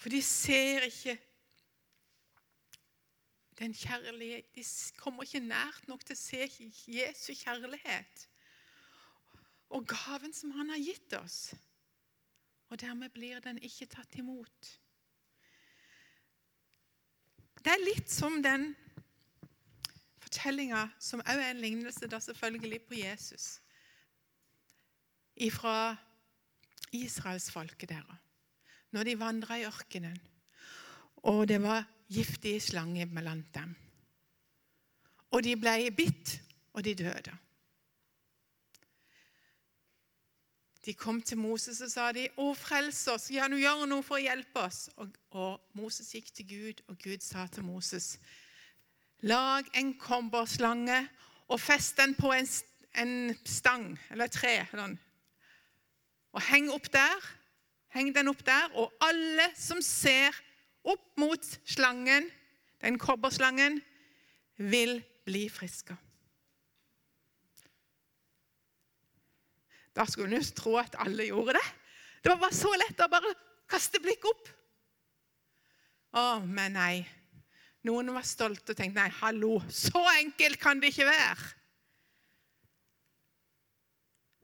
For 0.00 0.08
de 0.08 0.22
ser 0.24 0.86
ikke 0.88 1.18
den 3.58 3.74
kjærlighet 3.76 4.54
De 4.56 4.64
kommer 4.96 5.22
ikke 5.22 5.42
nært 5.44 5.88
nok 5.88 6.04
til 6.04 6.16
å 6.16 6.20
se 6.20 6.46
Jesu 6.88 7.34
kjærlighet 7.36 8.22
og 9.70 9.84
gaven 9.86 10.32
som 10.34 10.54
han 10.56 10.72
har 10.72 10.80
gitt 10.82 11.12
oss. 11.14 11.52
Og 12.72 12.80
dermed 12.80 13.12
blir 13.14 13.42
den 13.44 13.60
ikke 13.62 13.86
tatt 13.92 14.16
imot. 14.18 14.70
Det 17.60 17.70
er 17.70 17.84
litt 17.84 18.10
som 18.10 18.40
den 18.42 18.72
fortellinga 20.24 20.86
som 20.98 21.20
også 21.20 21.36
er 21.36 21.52
en 21.52 21.62
lignelse 21.62 22.08
da 22.10 22.18
selvfølgelig 22.24 22.80
på 22.88 22.98
Jesus. 23.02 23.52
Fra 25.54 25.76
israelsfolket 26.96 27.92
deres 27.92 28.29
når 28.90 29.06
de 29.06 29.18
vandra 29.20 29.58
i 29.58 29.66
ørkenen, 29.68 30.16
og 31.22 31.46
det 31.48 31.60
var 31.62 31.84
giftige 32.10 32.60
slanger 32.60 33.06
blant 33.06 33.54
dem. 33.54 33.74
Og 35.30 35.44
de 35.46 35.54
ble 35.56 35.90
bitt, 35.94 36.40
og 36.72 36.84
de 36.84 36.94
døde. 36.94 37.36
De 40.86 40.94
kom 40.94 41.22
til 41.22 41.38
Moses 41.38 41.80
og 41.80 41.90
sa 41.90 42.12
de, 42.12 42.28
'Å, 42.28 42.54
frels 42.56 43.06
oss! 43.12 43.30
Ja, 43.30 43.48
nå 43.48 43.58
gjør 43.60 43.84
noe 43.86 44.02
for 44.02 44.16
å 44.16 44.22
hjelpe 44.22 44.64
oss.' 44.64 44.88
Og, 44.96 45.12
og, 45.30 45.60
Moses 45.76 46.08
gikk 46.14 46.32
til 46.32 46.46
Gud, 46.48 46.80
og 46.88 46.96
Gud 46.98 47.20
sa 47.20 47.46
til 47.46 47.64
Moses, 47.64 48.18
'Lag 49.20 49.68
en 49.74 49.92
kobberslange 50.00 51.08
og 51.48 51.60
fest 51.60 51.96
den 51.96 52.14
på 52.14 52.32
en, 52.32 52.48
en 52.94 53.36
stang 53.44 53.98
eller 54.10 54.24
et 54.24 54.32
tre.' 54.32 54.96
Og 56.32 56.42
heng 56.42 56.70
opp 56.70 56.92
der. 56.92 57.39
Heng 57.90 58.12
den 58.14 58.30
opp 58.30 58.42
der, 58.46 58.70
og 58.78 58.92
alle 59.02 59.48
som 59.58 59.80
ser 59.82 60.36
opp 60.86 61.18
mot 61.18 61.44
slangen, 61.66 62.28
den 62.80 62.98
kobberslangen, 63.00 63.80
vil 64.60 65.00
bli 65.26 65.48
friske. 65.50 65.96
Da 69.96 70.06
skulle 70.06 70.38
en 70.38 70.56
tro 70.56 70.76
at 70.78 70.94
alle 71.02 71.26
gjorde 71.26 71.56
det. 71.58 71.66
Det 72.22 72.30
var 72.30 72.42
bare 72.44 72.56
så 72.56 72.70
lett 72.78 73.00
å 73.02 73.08
bare 73.10 73.32
kaste 73.70 74.00
blikk 74.02 74.26
opp. 74.30 74.50
Å, 76.14 76.24
men 76.44 76.76
nei. 76.76 76.94
Noen 77.88 78.12
var 78.12 78.26
stolte 78.28 78.74
og 78.74 78.78
tenkte 78.78 79.00
nei, 79.00 79.10
hallo, 79.22 79.54
så 79.72 80.02
enkelt 80.18 80.60
kan 80.60 80.82
det 80.82 80.92
ikke 80.92 81.08
være. 81.08 81.50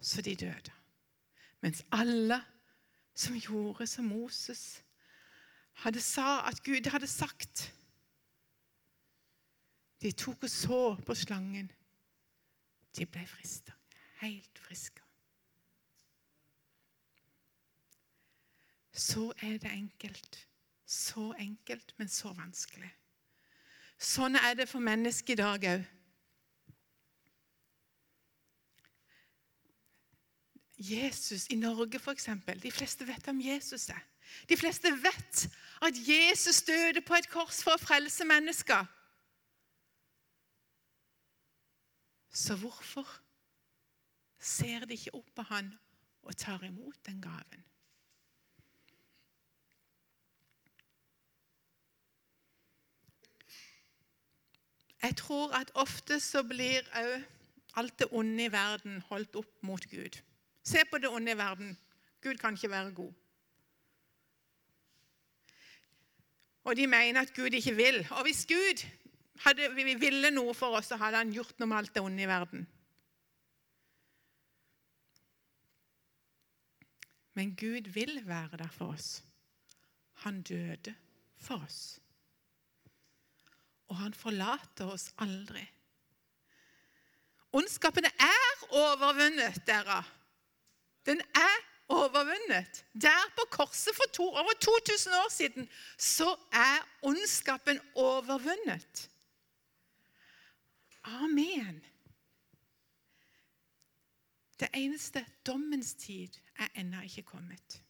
Så 0.00 0.22
de 0.24 0.36
døde. 0.40 0.72
Mens 1.64 1.82
alle 1.94 2.38
som 3.16 3.37
gjorde 3.40 3.87
som 3.88 4.04
Moses 4.04 4.82
hadde 5.85 6.00
sa 6.00 6.42
at 6.49 6.62
Gud 6.64 6.88
hadde 6.92 7.08
sagt. 7.08 7.73
De 10.02 10.12
tok 10.12 10.42
og 10.44 10.50
så 10.52 10.80
på 11.06 11.16
slangen. 11.16 11.73
De 12.96 13.06
ble 13.06 13.26
frista. 13.26 13.73
helt 14.16 14.58
friske. 14.58 15.02
Så 18.92 19.32
er 19.42 19.58
det 19.58 19.70
enkelt. 19.73 20.49
Så 20.87 21.35
enkelt, 21.38 21.94
men 21.99 22.08
så 22.08 22.32
vanskelig. 22.32 22.88
Sånn 23.99 24.37
er 24.37 24.54
det 24.54 24.68
for 24.68 24.80
mennesket 24.80 25.35
i 25.35 25.42
dag 25.42 25.64
òg. 25.64 25.85
Jesus 30.76 31.47
i 31.50 31.56
Norge, 31.56 31.99
f.eks. 31.99 32.28
De 32.62 32.73
fleste 32.73 33.06
vet 33.06 33.25
hvem 33.25 33.40
Jesus 33.40 33.88
er. 33.88 34.02
De 34.49 34.56
fleste 34.56 34.92
vet 35.02 35.49
at 35.83 35.95
Jesus 36.09 36.62
døde 36.62 37.00
på 37.00 37.14
et 37.14 37.28
kors 37.33 37.62
for 37.64 37.76
å 37.76 37.80
frelse 37.80 38.25
mennesker. 38.28 38.85
Så 42.37 42.56
hvorfor 42.61 43.09
ser 44.38 44.85
de 44.85 44.99
ikke 44.99 45.14
opp 45.16 45.30
på 45.35 45.47
han 45.49 45.71
og 46.23 46.37
tar 46.37 46.66
imot 46.66 46.99
den 47.06 47.23
gaven? 47.25 47.64
Jeg 55.02 55.16
tror 55.16 55.52
at 55.54 55.71
ofte 55.75 56.21
så 56.21 56.42
blir 56.42 56.85
òg 56.99 57.25
alt 57.76 57.99
det 58.00 58.09
onde 58.11 58.45
i 58.45 58.52
verden 58.52 59.00
holdt 59.09 59.37
opp 59.38 59.62
mot 59.62 59.85
Gud. 59.90 60.18
Se 60.66 60.82
på 60.90 60.99
det 60.99 61.08
onde 61.08 61.32
i 61.32 61.38
verden. 61.38 61.76
Gud 62.23 62.38
kan 62.42 62.56
ikke 62.58 62.70
være 62.70 62.94
god. 62.94 63.12
Og 66.66 66.76
de 66.76 66.87
mener 66.87 67.20
at 67.20 67.35
Gud 67.35 67.54
ikke 67.54 67.75
vil. 67.75 68.06
Og 68.11 68.23
hvis 68.23 68.46
Gud 68.46 68.87
hadde, 69.44 69.68
ville 70.00 70.30
noe 70.35 70.54
for 70.54 70.75
oss, 70.78 70.90
så 70.90 70.99
hadde 70.99 71.20
han 71.23 71.30
gjort 71.30 71.58
noe 71.61 71.70
med 71.70 71.78
alt 71.78 71.94
det 71.94 72.02
onde 72.02 72.25
i 72.25 72.26
verden. 72.26 72.66
Men 77.37 77.54
Gud 77.54 77.92
vil 77.92 78.18
være 78.26 78.58
der 78.64 78.73
for 78.73 78.96
oss. 78.96 79.23
Han 80.25 80.42
døde 80.42 80.94
for 81.37 81.62
oss. 81.62 82.00
Og 83.87 83.96
han 83.96 84.14
forlater 84.14 84.90
oss 84.90 85.12
aldri. 85.23 85.62
Ondskapen 87.52 88.04
er 88.04 88.64
overvunnet, 88.73 89.62
dere. 89.68 90.00
Den 91.06 91.20
er 91.20 91.56
overvunnet. 91.88 92.84
Der 92.92 93.32
på 93.36 93.42
korset 93.50 93.96
for 93.96 94.04
to, 94.12 94.28
over 94.28 94.52
2000 94.60 95.14
år 95.14 95.32
siden 95.32 95.68
så 95.98 96.36
er 96.52 96.88
ondskapen 97.02 97.80
overvunnet. 97.94 99.10
Amen. 101.04 101.84
Det 104.60 104.68
eneste 104.75 105.26
dommens 105.46 105.94
tid 105.94 106.28
er 106.58 106.66
ennå 106.75 107.00
ikke 107.00 107.22
kommet. 107.22 107.82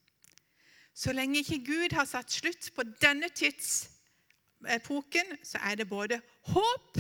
Så 0.95 1.13
lenge 1.13 1.39
ikke 1.39 1.65
Gud 1.65 1.95
har 1.95 2.05
satt 2.05 2.33
slutt 2.33 2.71
på 2.75 2.83
denne 3.01 3.29
tidsepoken, 3.29 5.45
så 5.45 5.59
er 5.59 5.75
det 5.75 5.89
både 5.89 6.21
håp 6.41 6.99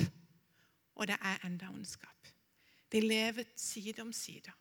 og 0.96 1.08
det 1.08 1.16
er 1.20 1.46
enda 1.46 1.68
ondskap. 1.68 2.28
De 2.92 3.00
lever 3.00 3.44
side 3.56 4.00
om 4.00 4.12
side. 4.12 4.52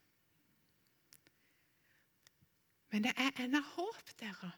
Men 2.95 3.03
det 3.03 3.11
er 3.19 3.41
ennå 3.43 3.59
håp, 3.59 4.11
dere. 4.21 4.53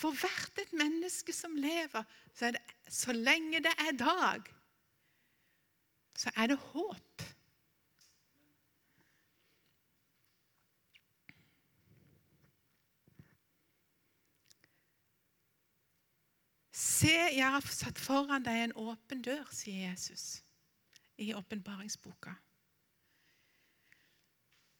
For 0.00 0.16
hvert 0.16 0.60
et 0.62 0.70
menneske 0.72 1.32
som 1.36 1.52
lever, 1.60 2.06
så, 2.32 2.48
det, 2.56 2.62
så 2.88 3.12
lenge 3.12 3.60
det 3.60 3.74
er 3.84 3.98
dag, 4.00 4.46
så 6.16 6.32
er 6.40 6.46
det 6.48 6.56
håp. 6.56 7.26
Se, 16.72 17.12
jeg 17.12 17.44
har 17.44 17.68
satt 17.68 18.00
foran 18.00 18.48
deg 18.48 18.70
en 18.70 18.78
åpen 18.88 19.20
dør, 19.20 19.44
sier 19.52 19.90
Jesus 19.90 20.38
i 21.20 21.34
åpenbaringsboka. 21.36 22.40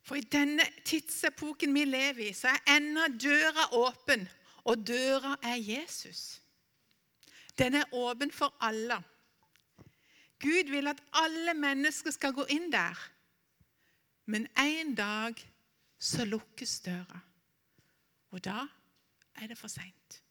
For 0.03 0.17
i 0.17 0.21
denne 0.21 0.65
tidsepoken 0.85 1.75
vi 1.75 1.85
lever 1.85 2.31
i, 2.31 2.33
så 2.33 2.49
er 2.49 2.77
ennå 2.77 3.07
døra 3.21 3.69
åpen, 3.77 4.29
og 4.65 4.87
døra 4.87 5.37
er 5.43 5.57
Jesus. 5.57 6.41
Den 7.59 7.75
er 7.75 7.95
åpen 7.95 8.33
for 8.33 8.55
alle. 8.61 9.03
Gud 10.41 10.71
vil 10.71 10.89
at 10.89 11.03
alle 11.13 11.55
mennesker 11.55 12.11
skal 12.11 12.33
gå 12.33 12.47
inn 12.49 12.71
der. 12.73 12.97
Men 14.25 14.47
en 14.59 14.95
dag 14.95 15.37
så 15.99 16.25
lukkes 16.25 16.81
døra, 16.81 17.21
og 18.31 18.45
da 18.45 18.65
er 19.35 19.51
det 19.51 19.59
for 19.59 19.69
seint. 19.69 20.23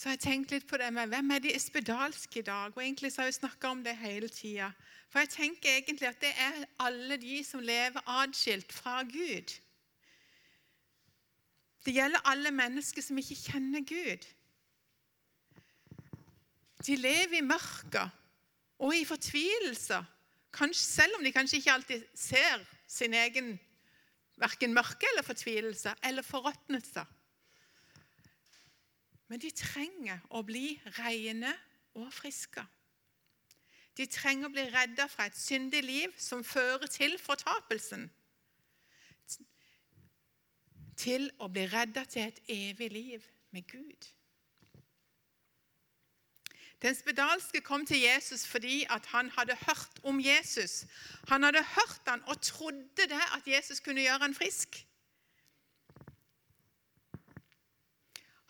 Så 0.00 0.08
har 0.08 0.14
jeg 0.16 0.22
tenkt 0.24 0.52
litt 0.54 0.64
på 0.64 0.78
det 0.80 0.86
med 0.96 1.10
hvem 1.12 1.34
er 1.34 1.42
de 1.44 1.50
espedalske 1.52 2.40
i 2.40 2.44
dag. 2.46 2.72
Og 2.72 2.80
egentlig 2.80 3.10
så 3.12 3.20
har 3.20 3.26
vi 3.28 3.34
snakka 3.36 3.68
om 3.68 3.82
det 3.84 3.92
hele 4.00 4.30
tida. 4.32 4.70
For 5.12 5.20
jeg 5.20 5.28
tenker 5.34 5.74
egentlig 5.74 6.08
at 6.08 6.22
det 6.22 6.30
er 6.40 6.62
alle 6.80 7.18
de 7.20 7.42
som 7.44 7.60
lever 7.60 8.08
atskilt 8.08 8.72
fra 8.72 9.02
Gud. 9.04 9.52
Det 11.84 11.92
gjelder 11.92 12.24
alle 12.32 12.54
mennesker 12.62 13.04
som 13.04 13.20
ikke 13.20 13.36
kjenner 13.42 13.84
Gud. 13.84 14.24
De 16.86 16.96
lever 16.96 17.36
i 17.42 17.44
mørket 17.44 18.16
og 18.80 18.96
i 18.96 19.04
fortvilelser, 19.04 20.08
selv 20.72 21.20
om 21.20 21.28
de 21.28 21.36
kanskje 21.36 21.60
ikke 21.60 21.76
alltid 21.76 22.08
ser 22.16 22.64
sin 22.88 23.12
egen 23.12 23.58
verken 24.40 24.72
mørke 24.72 25.12
eller 25.12 25.28
fortvilelse 25.28 25.92
eller 26.08 26.24
forråtnelse. 26.24 27.04
Men 29.30 29.38
de 29.38 29.50
trenger 29.54 30.18
å 30.34 30.42
bli 30.42 30.74
rene 30.98 31.52
og 31.94 32.08
friske. 32.10 32.64
De 33.94 34.06
trenger 34.10 34.48
å 34.48 34.54
bli 34.54 34.64
redda 34.72 35.06
fra 35.10 35.28
et 35.30 35.38
syndig 35.38 35.84
liv 35.86 36.14
som 36.18 36.42
fører 36.42 36.90
til 36.90 37.14
fortapelsen. 37.22 38.08
Til 40.98 41.30
å 41.38 41.46
bli 41.46 41.68
redda 41.70 42.04
til 42.10 42.26
et 42.26 42.42
evig 42.50 42.90
liv 42.90 43.30
med 43.54 43.70
Gud. 43.70 44.10
Den 46.82 46.96
spedalske 46.96 47.60
kom 47.60 47.86
til 47.86 48.00
Jesus 48.00 48.46
fordi 48.48 48.82
han 48.88 49.30
hadde 49.36 49.56
hørt 49.66 50.02
om 50.02 50.20
Jesus. 50.20 50.86
Han 51.28 51.46
hadde 51.46 51.62
hørt 51.76 52.08
han 52.08 52.22
og 52.26 52.40
trodde 52.42 53.06
det 53.14 53.26
at 53.36 53.46
Jesus 53.46 53.80
kunne 53.80 54.02
gjøre 54.02 54.24
han 54.26 54.34
frisk. 54.34 54.86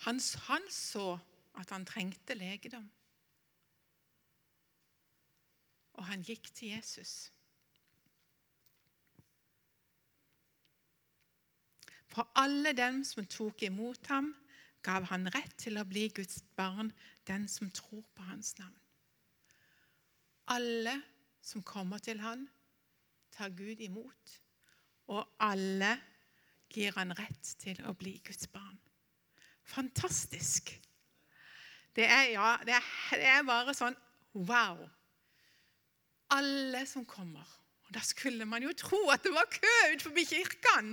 Han, 0.07 0.21
han 0.49 0.71
så 0.73 1.19
at 1.61 1.71
han 1.71 1.85
trengte 1.87 2.35
legedom. 2.35 2.87
Og 6.01 6.07
han 6.09 6.23
gikk 6.25 6.49
til 6.57 6.73
Jesus. 6.73 7.33
For 12.11 12.27
alle 12.35 12.73
dem 12.73 13.05
som 13.05 13.27
tok 13.27 13.63
imot 13.63 14.09
ham, 14.11 14.33
gav 14.83 15.05
han 15.13 15.29
rett 15.35 15.53
til 15.61 15.77
å 15.79 15.87
bli 15.87 16.09
Guds 16.15 16.41
barn, 16.57 16.91
den 17.29 17.47
som 17.49 17.71
tror 17.71 18.03
på 18.17 18.25
hans 18.27 18.57
navn. 18.59 18.79
Alle 20.51 20.97
som 21.45 21.63
kommer 21.63 22.01
til 22.03 22.23
han, 22.25 22.49
tar 23.31 23.53
Gud 23.55 23.85
imot, 23.85 24.39
og 25.13 25.29
alle 25.39 25.93
gir 26.73 26.97
han 26.97 27.13
rett 27.19 27.55
til 27.61 27.79
å 27.87 27.95
bli 27.95 28.17
Guds 28.25 28.49
barn. 28.51 28.79
Fantastisk. 29.71 30.73
Det 31.97 32.07
er, 32.07 32.23
ja, 32.35 32.57
det 32.67 32.75
er, 32.75 32.89
det 33.19 33.29
er 33.29 33.47
bare 33.47 33.75
sånn 33.77 33.97
wow. 34.35 34.83
Alle 36.35 36.85
som 36.87 37.07
kommer. 37.07 37.47
Og 37.87 37.95
Da 37.95 38.03
skulle 38.07 38.47
man 38.47 38.63
jo 38.63 38.75
tro 38.79 39.01
at 39.11 39.25
det 39.27 39.33
var 39.35 39.51
kø 39.51 39.77
utenfor 39.93 40.27
kirken 40.27 40.93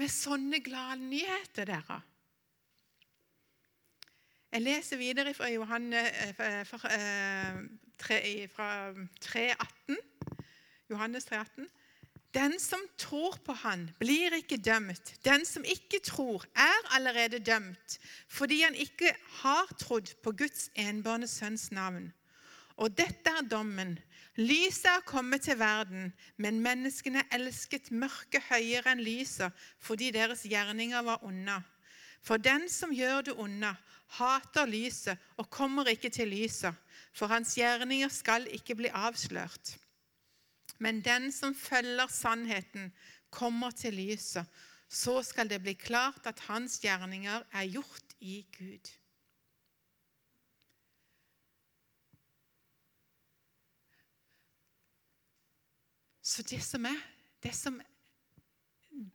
med 0.00 0.12
sånne 0.12 0.62
glade 0.64 1.02
nyheter, 1.02 1.68
dere. 1.68 1.98
Jeg 4.50 4.64
leser 4.64 4.98
videre 4.98 5.34
fra 5.36 5.50
Johanne, 5.52 6.00
fra, 6.34 6.48
fra, 6.66 6.78
eh, 6.96 8.46
fra 8.50 8.68
3, 9.20 9.44
Johannes 10.90 11.28
3, 11.28 11.36
18. 11.44 11.68
Den 12.34 12.60
som 12.60 12.80
tror 12.98 13.34
på 13.44 13.52
Han, 13.52 13.88
blir 13.98 14.34
ikke 14.36 14.56
dømt. 14.56 15.14
Den 15.24 15.44
som 15.46 15.64
ikke 15.64 15.98
tror, 16.04 16.44
er 16.54 16.94
allerede 16.94 17.38
dømt, 17.38 17.98
fordi 18.28 18.60
han 18.62 18.74
ikke 18.74 19.14
har 19.42 19.74
trodd 19.78 20.14
på 20.22 20.32
Guds 20.32 20.70
enbårne 20.74 21.26
sønns 21.26 21.70
navn. 21.72 22.12
Og 22.76 22.94
dette 22.96 23.30
er 23.34 23.48
dommen. 23.50 23.98
Lyset 24.36 24.86
er 24.86 25.02
kommet 25.06 25.42
til 25.42 25.58
verden, 25.58 26.12
men 26.36 26.62
menneskene 26.62 27.26
elsket 27.34 27.90
mørket 27.90 28.46
høyere 28.48 28.94
enn 28.94 29.02
lyset 29.04 29.52
fordi 29.82 30.12
deres 30.14 30.46
gjerninger 30.46 31.02
var 31.02 31.24
onde. 31.26 31.58
For 32.22 32.38
den 32.38 32.68
som 32.70 32.94
gjør 32.94 33.26
det 33.26 33.34
onde, 33.36 33.74
hater 34.16 34.70
lyset 34.70 35.18
og 35.36 35.50
kommer 35.50 35.90
ikke 35.90 36.10
til 36.14 36.30
lyset, 36.30 36.74
for 37.12 37.26
hans 37.26 37.54
gjerninger 37.58 38.08
skal 38.08 38.46
ikke 38.54 38.78
bli 38.78 38.90
avslørt. 38.94 39.76
Men 40.80 41.02
den 41.04 41.28
som 41.32 41.54
følger 41.54 42.06
sannheten, 42.08 42.92
kommer 43.30 43.70
til 43.70 43.94
lyset. 43.94 44.46
Så 44.88 45.22
skal 45.22 45.50
det 45.50 45.60
bli 45.62 45.74
klart 45.78 46.26
at 46.26 46.40
hans 46.48 46.80
gjerninger 46.82 47.42
er 47.52 47.66
gjort 47.70 48.14
i 48.20 48.46
Gud. 48.58 48.90
Så 56.22 56.42
det 56.42 56.62
som 56.62 56.84
er 56.84 56.98
det 57.42 57.54
som, 57.54 57.80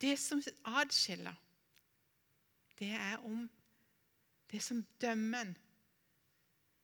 det 0.01 0.19
som 0.19 0.41
adskiller, 0.65 1.35
det 2.79 2.91
er 2.91 3.17
om 3.17 3.49
det 4.51 4.61
som 4.63 4.83
dømmer 5.01 5.41
en, 5.41 5.57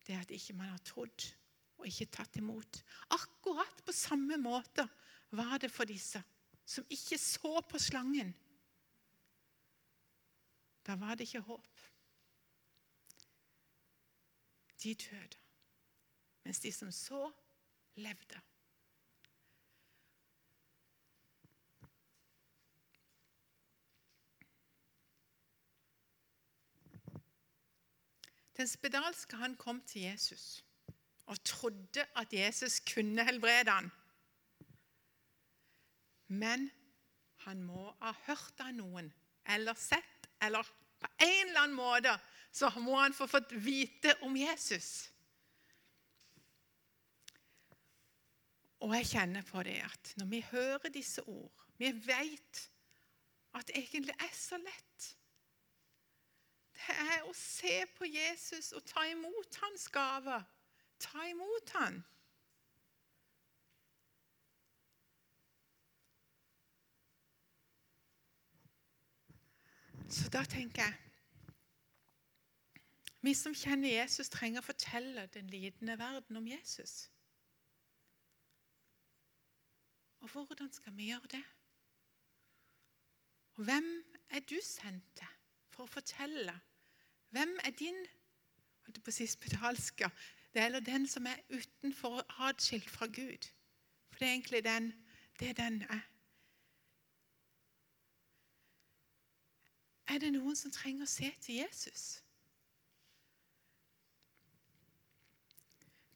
det 0.07 0.15
er 0.15 0.19
at 0.19 0.31
ikke 0.31 0.53
man 0.53 0.69
har 0.69 0.77
trodd 0.85 1.31
og 1.81 1.89
ikke 1.89 2.11
tatt 2.13 2.37
imot. 2.37 2.81
Akkurat 3.11 3.81
på 3.85 3.95
samme 3.95 4.37
måte 4.41 4.85
var 5.35 5.57
det 5.61 5.71
for 5.73 5.89
disse 5.89 6.21
som 6.71 6.85
ikke 6.89 7.17
så 7.17 7.61
på 7.67 7.79
slangen. 7.81 8.31
Da 10.87 10.95
var 10.95 11.15
det 11.15 11.27
ikke 11.27 11.43
håp. 11.45 11.81
De 14.83 14.93
døde, 14.95 15.37
mens 16.43 16.59
de 16.59 16.71
som 16.73 16.91
så, 16.91 17.27
levde. 17.95 18.39
Den 28.57 28.67
spedalske 28.67 29.35
han 29.35 29.55
kom 29.57 29.81
til 29.81 30.01
Jesus 30.01 30.63
og 31.25 31.43
trodde 31.43 32.05
at 32.15 32.33
Jesus 32.33 32.79
kunne 32.93 33.25
helbrede 33.25 33.71
han. 33.71 33.91
Men 36.27 36.69
han 37.45 37.63
må 37.63 37.91
ha 38.01 38.13
hørt 38.25 38.63
av 38.63 38.73
noen 38.75 39.11
eller 39.49 39.77
sett, 39.79 40.27
eller 40.41 40.67
på 41.01 41.09
en 41.19 41.47
eller 41.47 41.63
annen 41.63 41.77
måte 41.77 42.13
så 42.53 42.69
må 42.83 42.97
han 42.99 43.15
få 43.15 43.27
fått 43.31 43.53
vite 43.63 44.13
om 44.27 44.35
Jesus. 44.37 45.09
Og 48.81 48.93
jeg 48.97 49.11
kjenner 49.13 49.45
på 49.45 49.63
det 49.63 49.79
at 49.85 50.13
når 50.17 50.29
vi 50.29 50.43
hører 50.51 50.93
disse 50.93 51.23
ord, 51.29 51.65
vi 51.77 51.91
vet 52.05 52.67
at 53.53 53.67
det 53.67 53.77
egentlig 53.77 54.15
er 54.17 54.33
så 54.35 54.57
lett 54.61 55.11
det 56.81 56.95
er 56.97 57.27
å 57.27 57.33
se 57.37 57.75
på 57.97 58.07
Jesus 58.09 58.71
og 58.77 58.83
ta 58.89 59.03
imot 59.09 59.59
hans 59.61 59.87
gaver. 59.93 60.43
Ta 61.01 61.25
imot 61.29 61.69
han. 61.75 62.03
Så 70.11 70.29
da 70.29 70.43
tenker 70.43 70.83
jeg 70.83 70.97
Vi 73.21 73.33
som 73.37 73.53
kjenner 73.53 73.91
Jesus, 73.93 74.31
trenger 74.33 74.63
å 74.63 74.65
fortelle 74.65 75.27
den 75.29 75.49
lidende 75.53 75.93
verden 75.99 76.39
om 76.39 76.47
Jesus. 76.49 77.11
Og 80.21 80.29
hvordan 80.33 80.71
skal 80.73 80.95
vi 80.97 81.11
gjøre 81.11 81.29
det? 81.35 81.43
Og 83.59 83.63
hvem 83.69 83.91
er 84.29 84.41
du 84.49 84.57
sendt 84.65 85.05
til 85.21 85.37
for 85.69 85.85
å 85.85 85.93
fortelle 85.99 86.57
hvem 87.31 87.53
er 87.63 87.77
din 87.77 88.01
på 88.89 89.07
å 89.07 89.13
si 89.15 89.27
spedalske? 89.29 90.09
Det 90.53 90.61
er 90.61 90.79
den 90.79 91.07
som 91.07 91.25
er 91.25 91.35
utenfor 91.49 92.09
og 92.09 92.49
atskilt 92.49 92.89
fra 92.89 93.05
Gud. 93.05 93.47
For 94.09 94.19
det 94.19 94.27
er 94.27 94.31
egentlig 94.31 94.63
den, 94.63 94.93
det 95.39 95.57
den 95.57 95.81
er. 95.81 96.01
Er 100.07 100.17
det 100.17 100.33
noen 100.33 100.55
som 100.55 100.71
trenger 100.71 101.07
å 101.07 101.09
se 101.09 101.31
til 101.41 101.55
Jesus? 101.55 102.19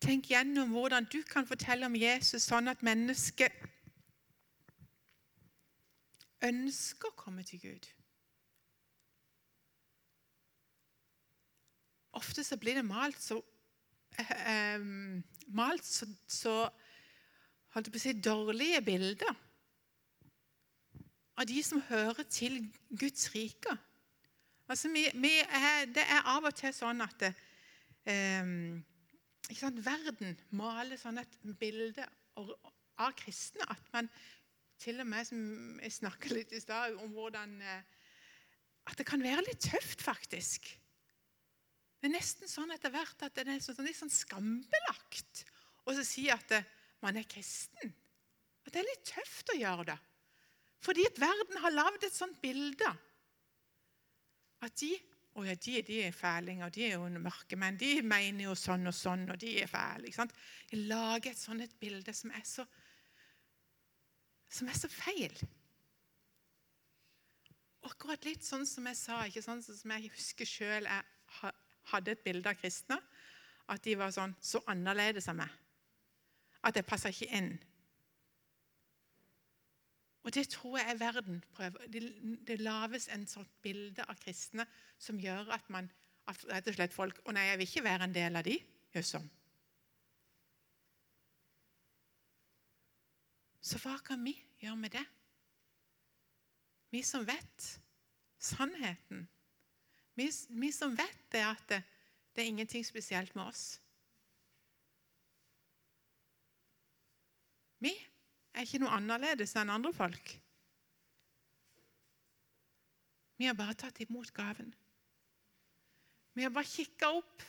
Tenk 0.04 0.28
gjennom 0.30 0.76
hvordan 0.76 1.08
du 1.08 1.22
kan 1.24 1.48
fortelle 1.48 1.88
om 1.88 1.96
Jesus 1.96 2.44
sånn 2.44 2.68
at 2.68 2.84
mennesket 2.84 3.56
ønsker 6.44 7.10
å 7.10 7.18
komme 7.18 7.48
til 7.48 7.64
Gud. 7.64 7.88
ofte 12.16 12.44
så 12.44 12.58
blir 12.58 12.76
det 12.76 12.86
malt 12.86 13.22
så, 13.22 13.42
eh, 14.20 14.86
malt 15.56 15.86
så, 15.88 16.08
så 16.28 16.56
holdt 17.76 17.92
på 17.92 18.00
å 18.00 18.04
si, 18.04 18.14
dårlige 18.20 18.82
bilder 18.86 19.34
av 21.36 21.48
de 21.50 21.62
som 21.68 21.84
hører 21.90 22.24
til 22.32 22.62
Guds 22.96 23.28
rike. 23.34 23.76
Altså, 24.72 24.90
vi, 24.90 25.04
vi 25.20 25.34
er, 25.44 25.86
det 25.92 26.06
er 26.08 26.30
av 26.32 26.48
og 26.48 26.56
til 26.58 26.72
sånn 26.74 27.04
at 27.06 27.28
eh, 27.28 28.54
sant, 29.52 29.82
verden 29.86 30.40
maler 30.56 30.98
sånn 30.98 31.20
et 31.22 31.36
bilde 31.60 32.08
av 32.36 33.12
kristne 33.20 33.68
at 33.70 33.92
man 33.94 34.10
til 34.82 35.00
og 35.00 35.08
med, 35.08 35.28
som 35.28 35.44
jeg 35.84 36.00
snakket 36.00 36.34
litt 36.36 36.56
i 36.56 36.64
stad 36.64 36.98
om 37.04 37.14
hvordan 37.16 37.60
eh, 37.62 37.84
At 38.86 39.00
det 39.00 39.06
kan 39.08 39.24
være 39.24 39.42
litt 39.48 39.64
tøft, 39.66 40.04
faktisk 40.06 40.68
det 42.06 42.12
er 42.12 42.20
nesten 42.20 42.46
sånn 42.46 42.70
etter 42.70 42.92
hvert 42.94 43.24
at 43.26 43.34
det 43.34 43.48
er 43.50 43.62
sånn, 43.66 43.80
litt 43.82 43.98
sånn 43.98 44.12
skambelagt 44.14 45.40
å 45.90 45.96
si 46.06 46.28
at 46.30 46.52
eh, 46.54 46.68
man 47.02 47.18
er 47.18 47.26
kristen. 47.26 47.90
At 48.62 48.76
det 48.76 48.84
er 48.84 48.86
litt 48.86 49.08
tøft 49.10 49.50
å 49.50 49.56
gjøre 49.58 49.88
det. 49.90 49.96
Fordi 50.86 51.08
at 51.10 51.18
verden 51.18 51.58
har 51.64 51.74
lagd 51.74 52.06
et 52.06 52.14
sånt 52.14 52.38
bilde. 52.44 52.92
At 54.62 54.78
de 54.84 54.92
å 55.34 55.48
ja, 55.48 55.58
de, 55.58 55.82
de 55.82 55.98
er 56.06 56.14
fælinger, 56.14 56.70
de 56.78 56.86
er 56.86 56.94
jo 56.94 57.10
mørke 57.26 57.58
menn. 57.58 57.82
De 57.82 57.90
mener 58.06 58.46
jo 58.46 58.54
sånn 58.54 58.86
og 58.86 58.94
sånn, 58.96 59.26
og 59.34 59.42
de 59.42 59.56
er 59.64 59.74
fæle. 59.74 60.06
ikke 60.06 60.22
sant? 60.22 60.38
De 60.70 60.86
lager 60.86 61.34
et 61.34 61.42
sånt 61.42 61.66
et 61.66 61.74
bilde 61.82 62.14
som 62.14 62.38
er 62.38 62.46
så, 62.46 62.70
som 64.62 64.70
er 64.70 64.78
så 64.78 64.94
feil. 64.94 65.34
Akkurat 67.90 68.30
litt 68.30 68.46
sånn 68.46 68.70
som 68.70 68.86
jeg 68.94 69.02
sa, 69.02 69.26
ikke 69.26 69.44
sånn 69.50 69.66
som 69.66 69.98
jeg 69.98 70.14
husker 70.14 70.54
sjøl 70.54 70.94
hadde 71.92 72.16
et 72.16 72.24
bilde 72.26 72.50
av 72.50 72.58
kristne, 72.60 72.98
at 73.70 73.84
de 73.86 73.96
var 73.98 74.14
sånn 74.14 74.36
så 74.42 74.62
annerledes 74.70 75.30
av 75.32 75.40
meg. 75.40 75.54
At 76.66 76.78
jeg 76.78 76.88
passer 76.88 77.14
ikke 77.14 77.32
inn. 77.38 77.52
Og 80.26 80.34
Det 80.34 80.48
tror 80.50 80.80
jeg 80.80 80.90
er 80.90 80.98
verden 80.98 81.44
prøver. 81.54 81.86
Det, 81.94 82.02
det 82.48 82.62
lages 82.62 83.08
en 83.14 83.28
sånt 83.30 83.52
bilde 83.62 84.06
av 84.10 84.18
kristne 84.18 84.66
som 84.98 85.20
gjør 85.22 85.52
at 85.54 85.70
man 85.70 85.90
at 86.26 86.46
rett 86.50 86.70
og 86.72 86.78
slett 86.78 86.94
folk 86.94 87.20
Å 87.26 87.34
nei, 87.36 87.44
jeg 87.52 87.60
vil 87.62 87.70
ikke 87.70 87.86
være 87.86 88.08
en 88.08 88.16
del 88.16 88.40
av 88.40 88.46
de. 88.48 88.56
Gjør 88.96 89.06
sånn. 89.06 89.28
Så 93.66 93.82
hva 93.82 93.96
kan 94.06 94.22
vi 94.26 94.34
gjøre 94.62 94.78
med 94.78 94.94
det? 94.94 95.06
Vi 96.94 97.02
som 97.06 97.26
vet 97.26 97.70
sannheten. 98.42 99.26
Vi, 100.16 100.30
vi 100.50 100.72
som 100.72 100.96
vet 100.96 101.26
det 101.32 101.44
at 101.44 101.68
det, 101.70 101.82
det 102.36 102.44
er 102.44 102.52
ingenting 102.52 102.86
spesielt 102.88 103.36
med 103.36 103.50
oss. 103.50 103.66
Vi 107.84 107.92
er 108.56 108.64
ikke 108.64 108.80
noe 108.84 108.96
annerledes 108.96 109.56
enn 109.60 109.72
andre 109.74 109.92
folk. 109.96 110.36
Vi 113.36 113.48
har 113.50 113.58
bare 113.60 113.76
tatt 113.76 114.00
imot 114.04 114.32
gaven. 114.36 114.72
Vi 116.36 116.44
har 116.44 116.52
bare 116.56 116.68
kikka 116.68 117.12
opp 117.16 117.44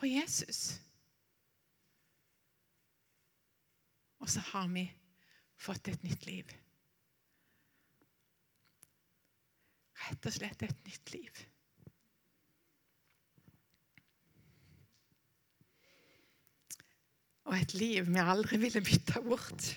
på 0.00 0.08
Jesus. 0.08 0.78
Og 4.18 4.30
så 4.32 4.40
har 4.52 4.68
vi 4.72 4.84
fått 5.56 5.88
et 5.92 6.02
nytt 6.04 6.26
liv. 6.26 6.56
Rett 10.08 10.28
og 10.28 10.34
slett 10.34 10.64
et 10.64 10.84
nytt 10.86 11.12
liv. 11.14 11.44
Og 17.48 17.56
et 17.56 17.74
liv 17.80 18.08
vi 18.08 18.20
aldri 18.20 18.58
ville 18.60 18.82
bytta 18.84 19.22
bort. 19.24 19.68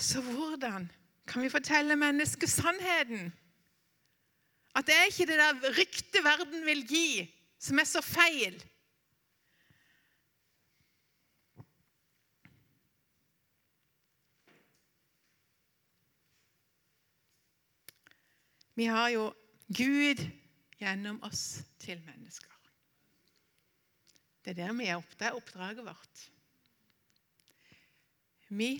Så 0.00 0.22
hvordan 0.24 0.88
kan 1.28 1.44
vi 1.44 1.52
fortelle 1.52 1.98
mennesket 1.98 2.50
sannheten? 2.50 3.30
At 4.74 4.86
det 4.86 4.96
er 4.96 5.10
ikke 5.10 5.26
det 5.28 5.38
der 5.38 5.76
ryktet 5.76 6.24
verden 6.24 6.66
vil 6.66 6.82
gi, 6.86 7.10
som 7.58 7.78
er 7.78 7.86
så 7.86 8.02
feil. 8.02 8.56
Vi 18.80 18.84
har 18.88 19.08
jo 19.12 19.26
Gud 19.76 20.22
gjennom 20.80 21.18
oss 21.26 21.58
til 21.82 21.98
mennesker. 22.00 22.54
Det 24.40 24.54
er 24.54 24.56
der 24.56 24.72
vi 24.78 24.86
er 24.88 24.96
opp. 24.96 25.10
Det 25.20 25.26
er 25.28 25.36
oppdraget 25.36 25.84
vårt. 25.84 26.22
Vi 28.48 28.70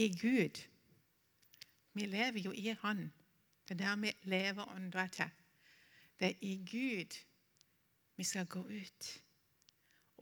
i 0.00 0.08
Gud. 0.16 0.62
Vi 1.92 2.08
lever 2.08 2.40
jo 2.46 2.56
i 2.56 2.72
Han. 2.86 3.04
Det 3.68 3.76
er 3.76 3.82
der 3.84 4.00
vi 4.00 4.16
lever 4.32 4.72
ånda 4.78 5.06
til. 5.12 5.36
Det 6.16 6.32
er 6.32 6.40
i 6.40 6.56
Gud 6.64 7.20
vi 8.16 8.24
skal 8.24 8.48
gå 8.48 8.64
ut 8.64 9.12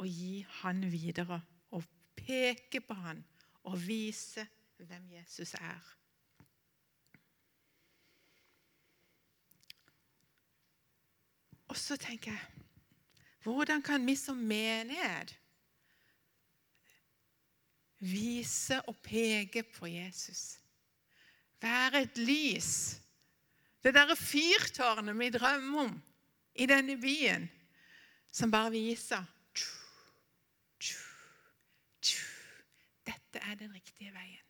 og 0.02 0.10
gi 0.10 0.46
Han 0.58 0.82
videre. 0.90 1.44
Og 1.70 1.86
peke 2.16 2.82
på 2.82 2.94
Han 3.06 3.22
og 3.62 3.86
vise 3.86 4.48
hvem 4.82 5.12
Jesus 5.14 5.54
er. 5.54 6.01
Og 11.72 11.78
så 11.80 11.96
tenker 11.96 12.34
jeg 12.34 12.48
Hvordan 13.42 13.82
kan 13.82 14.04
vi 14.06 14.14
som 14.16 14.36
menighet 14.36 15.32
vise 17.98 18.76
og 18.86 18.96
peke 19.02 19.62
på 19.62 19.86
Jesus? 19.86 20.58
Være 21.62 22.02
et 22.02 22.18
lys. 22.18 23.00
Det 23.82 23.94
derre 23.94 24.16
fyrtårnet 24.18 25.18
vi 25.18 25.30
drømmer 25.34 25.88
om 25.88 25.96
i 26.54 26.66
denne 26.66 26.98
byen, 27.00 27.48
som 28.30 28.50
bare 28.50 28.70
viser 28.70 29.24
Dette 33.06 33.40
er 33.40 33.56
den 33.58 33.72
riktige 33.74 34.12
veien. 34.12 34.44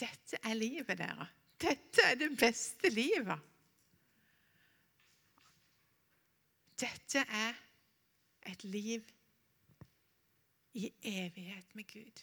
Dette 0.00 0.40
er 0.42 0.54
livet, 0.56 0.98
dere. 0.98 1.28
Dette 1.60 2.02
er 2.08 2.16
det 2.16 2.32
beste 2.40 2.88
livet. 2.90 3.49
Dette 6.80 7.24
er 7.28 7.56
et 8.48 8.64
liv 8.64 9.04
i 10.72 10.92
evighet 11.02 11.74
med 11.74 11.84
Gud. 11.92 12.22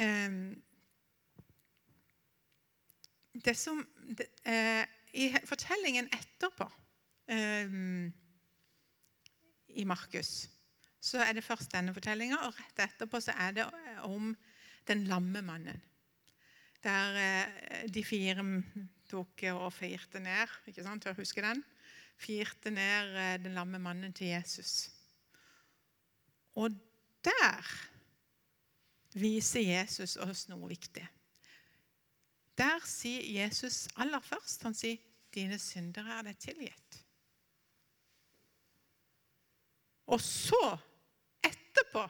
Um, 0.00 0.62
det 3.44 3.56
som 3.56 3.80
uh, 4.48 4.84
I 5.12 5.26
fortellingen 5.44 6.08
etterpå 6.14 6.64
um, 7.32 8.12
i 9.68 9.84
Markus 9.84 10.48
så 11.00 11.18
er 11.24 11.32
det 11.32 11.44
først 11.44 11.72
denne 11.72 11.94
fortellinga, 11.96 12.36
og 12.44 12.56
rett 12.58 12.82
etterpå 12.84 13.20
så 13.24 13.32
er 13.32 13.54
det 13.56 13.64
om 14.04 14.34
den 14.88 15.04
lamme 15.08 15.42
mannen 15.42 15.80
der 16.84 17.18
eh, 17.20 17.84
de 17.92 18.04
fire 18.04 18.44
tok 19.10 19.44
og 19.52 19.72
firte 19.74 20.20
ned 20.22 20.48
ikke 20.70 20.84
sant, 20.86 21.04
jeg 21.04 21.18
husker 21.18 21.44
den, 21.44 21.62
firte 22.20 22.70
ned 22.70 23.16
eh, 23.16 23.36
den 23.42 23.56
lamme 23.56 23.78
mannen 23.78 24.12
til 24.12 24.32
Jesus. 24.32 24.90
Og 26.54 26.70
der 27.24 27.70
viser 29.14 29.60
Jesus 29.60 30.16
oss 30.16 30.46
noe 30.48 30.70
viktig. 30.70 31.06
Der 32.58 32.82
sier 32.84 33.24
Jesus 33.40 33.86
aller 33.96 34.20
først 34.20 34.62
han 34.62 34.76
sier, 34.76 34.98
'Dine 35.30 35.58
syndere 35.62 36.18
er 36.18 36.24
deg 36.26 36.38
tilgitt'. 36.42 36.96
Og 40.10 40.20
så, 40.20 40.78
etterpå, 41.46 42.02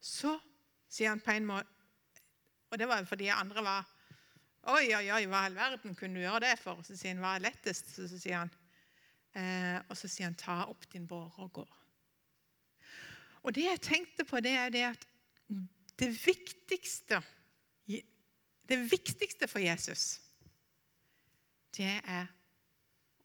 så 0.00 0.34
sier 0.88 1.08
han 1.08 1.22
på 1.24 1.32
en 1.32 1.46
måte 1.48 1.73
og 2.74 2.80
det 2.80 2.88
var 2.90 3.06
fordi 3.06 3.30
andre 3.32 3.62
var 3.64 3.90
Oi, 4.64 4.86
oi, 4.96 5.10
oi, 5.12 5.24
hva 5.28 5.42
i 5.42 5.48
all 5.50 5.56
verden 5.58 5.92
kunne 5.92 6.16
du 6.16 6.22
gjøre 6.22 6.46
det 6.46 6.54
for? 6.56 6.78
Så 6.86 6.94
sier 6.96 7.12
han, 7.12 7.20
hva 7.20 7.34
er 7.36 7.42
lettest? 7.44 7.90
Så, 7.92 8.06
så 8.08 8.16
sier 8.16 8.38
han, 8.38 8.52
eh, 9.36 9.76
og 9.92 9.98
så 10.00 10.08
sier 10.08 10.30
han, 10.30 10.36
ta 10.40 10.62
opp 10.72 10.86
din 10.88 11.04
båre 11.04 11.44
og 11.44 11.50
gå. 11.58 11.64
Og 13.44 13.52
det 13.52 13.66
jeg 13.66 13.82
tenkte 13.84 14.24
på, 14.24 14.40
det 14.40 14.54
er 14.56 14.72
det 14.72 14.86
at 14.88 15.04
det 16.00 16.10
viktigste 16.16 17.20
Det 18.64 18.78
viktigste 18.90 19.44
for 19.44 19.60
Jesus, 19.60 20.16
det 21.76 21.98
er 22.08 22.30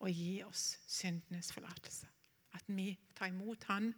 å 0.04 0.10
gi 0.12 0.42
oss 0.44 0.74
syndenes 0.84 1.54
forlatelse. 1.56 2.10
At 2.52 2.68
vi 2.68 2.92
tar 3.16 3.32
imot 3.32 3.64
Han 3.70 3.94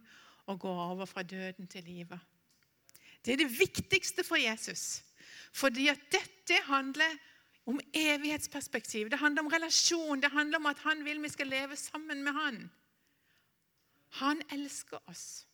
og 0.46 0.60
går 0.62 0.82
over 0.84 1.10
fra 1.10 1.24
døden 1.26 1.66
til 1.66 1.82
livet. 1.82 2.20
Det 3.24 3.34
er 3.34 3.42
det 3.42 3.58
viktigste 3.58 4.22
for 4.22 4.38
Jesus. 4.38 5.02
Fordi 5.52 5.88
at 5.92 6.00
dette 6.12 6.58
handler 6.66 7.18
om 7.66 7.80
evighetsperspektiv. 7.94 9.10
Det 9.10 9.18
handler 9.18 9.42
om 9.42 9.52
relasjon. 9.52 10.22
Det 10.22 10.30
handler 10.30 10.58
om 10.58 10.66
at 10.66 10.78
han 10.78 11.04
vil 11.04 11.22
vi 11.22 11.28
skal 11.28 11.46
leve 11.46 11.76
sammen 11.76 12.24
med 12.24 12.32
han. 12.32 12.70
Han 14.20 14.42
elsker 14.50 14.98
oss. 15.08 15.46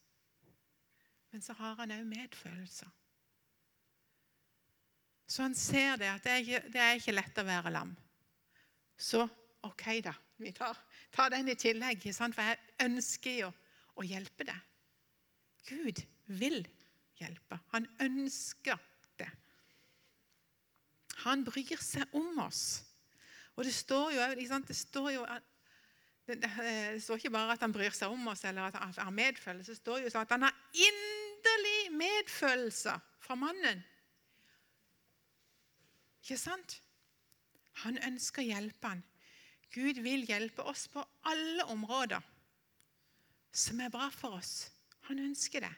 Men 1.30 1.42
så 1.42 1.52
har 1.52 1.74
han 1.74 1.92
òg 1.92 2.06
medfølelser. 2.08 2.88
Så 5.28 5.42
han 5.42 5.54
ser 5.54 5.96
det 6.00 6.08
at 6.08 6.24
det 6.24 6.32
er, 6.32 6.36
ikke, 6.36 6.62
det 6.72 6.80
er 6.80 6.96
ikke 6.96 7.12
lett 7.12 7.38
å 7.38 7.44
være 7.44 7.72
lam. 7.74 7.92
Så 8.96 9.26
OK, 9.66 9.84
da. 10.04 10.14
Vi 10.38 10.52
tar, 10.56 10.78
tar 11.12 11.30
den 11.34 11.50
i 11.50 11.56
tillegg, 11.58 12.02
for 12.14 12.42
jeg 12.46 12.58
ønsker 12.86 13.40
jo 13.42 13.52
å 13.98 14.06
hjelpe 14.06 14.46
deg. 14.48 14.60
Gud 15.68 16.00
vil 16.38 16.62
hjelpe. 17.18 17.58
Han 17.74 17.88
ønsker 18.00 18.78
han 21.24 21.44
bryr 21.46 21.80
seg 21.82 22.14
om 22.16 22.42
oss. 22.44 22.82
Og 23.58 23.66
det 23.66 23.74
står 23.74 24.12
jo, 24.14 24.26
det 24.68 24.76
står 24.76 25.10
jo 25.16 25.24
det, 26.28 26.50
står 27.02 27.16
ikke 27.16 27.32
bare 27.32 27.54
at 27.56 27.62
han 27.64 27.72
bryr 27.72 27.94
seg 27.96 28.12
om 28.12 28.28
oss 28.30 28.44
eller 28.44 28.68
at 28.68 28.76
han 28.78 28.92
har 28.98 29.14
medfølelse. 29.14 29.72
Det 29.72 29.80
står 29.80 30.02
jo 30.04 30.12
sånn 30.12 30.26
at 30.26 30.34
han 30.36 30.44
har 30.46 30.58
inderlig 30.76 31.80
medfølelse 31.96 32.94
for 33.24 33.40
mannen. 33.40 33.80
Ikke 36.22 36.38
sant? 36.38 36.78
Han 37.84 37.98
ønsker 38.04 38.44
å 38.44 38.50
hjelpe 38.50 38.92
han. 38.92 39.02
Gud 39.72 40.00
vil 40.04 40.26
hjelpe 40.28 40.64
oss 40.68 40.86
på 40.92 41.02
alle 41.28 41.64
områder 41.72 42.24
som 43.52 43.80
er 43.80 43.92
bra 43.92 44.08
for 44.12 44.38
oss. 44.38 44.68
Han 45.08 45.20
ønsker 45.24 45.64
det. 45.64 45.74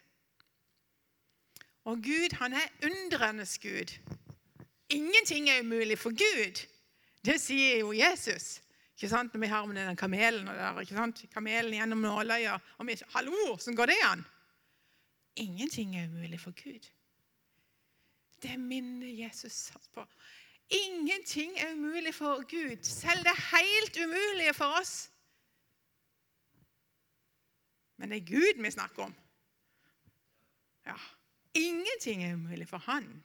Og 1.88 2.02
Gud, 2.04 2.34
han 2.42 2.54
er 2.58 2.66
undrendes 2.84 3.56
Gud. 3.62 3.94
Ingenting 4.90 5.48
er 5.50 5.60
umulig 5.62 5.98
for 5.98 6.10
Gud. 6.10 6.66
Det 7.24 7.36
sier 7.40 7.80
jo 7.82 7.92
Jesus. 7.92 8.60
Ikke 8.96 9.08
sant? 9.08 9.34
Når 9.34 9.40
vi 9.40 9.46
har 9.46 9.66
med 9.66 9.78
den 9.78 9.96
kamelen 9.96 10.48
og 10.48 10.56
der, 10.56 10.80
ikke 10.80 10.94
sant? 10.94 11.24
kamelen 11.32 11.72
gjennom 11.72 12.02
nåløya 12.04 12.58
og 12.78 12.88
vi, 12.88 12.96
Hallo, 13.14 13.54
sånn 13.60 13.78
går 13.78 13.92
det 13.92 14.00
an? 14.04 14.24
Ingenting 15.40 15.94
er 15.96 16.10
umulig 16.10 16.40
for 16.42 16.56
Gud. 16.58 16.90
Det 18.42 18.58
minner 18.60 19.08
Jesus 19.08 19.70
på. 19.94 20.04
Ingenting 20.70 21.56
er 21.58 21.72
umulig 21.72 22.12
for 22.14 22.44
Gud, 22.50 22.84
selv 22.84 23.24
det 23.24 23.36
helt 23.50 23.96
umulige 23.96 24.54
for 24.54 24.80
oss. 24.80 25.10
Men 27.96 28.12
det 28.12 28.20
er 28.20 28.28
Gud 28.30 28.62
vi 28.62 28.70
snakker 28.70 29.02
om. 29.08 29.16
Ja. 30.86 30.96
Ingenting 31.54 32.24
er 32.24 32.34
umulig 32.34 32.68
for 32.68 32.78
Han. 32.78 33.24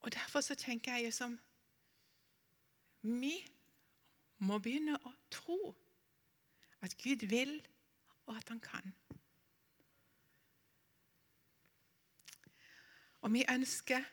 Og 0.00 0.12
Derfor 0.12 0.40
så 0.40 0.54
tenker 0.54 0.96
jeg 0.96 1.14
som 1.14 1.38
Vi 3.02 3.34
må 4.38 4.58
begynne 4.58 4.96
å 5.04 5.12
tro 5.30 5.74
at 6.80 6.96
Gud 7.00 7.26
vil, 7.28 7.60
og 8.26 8.36
at 8.36 8.48
han 8.48 8.60
kan. 8.60 8.94
Og 13.20 13.32
vi 13.32 13.44
ønsker 13.52 14.04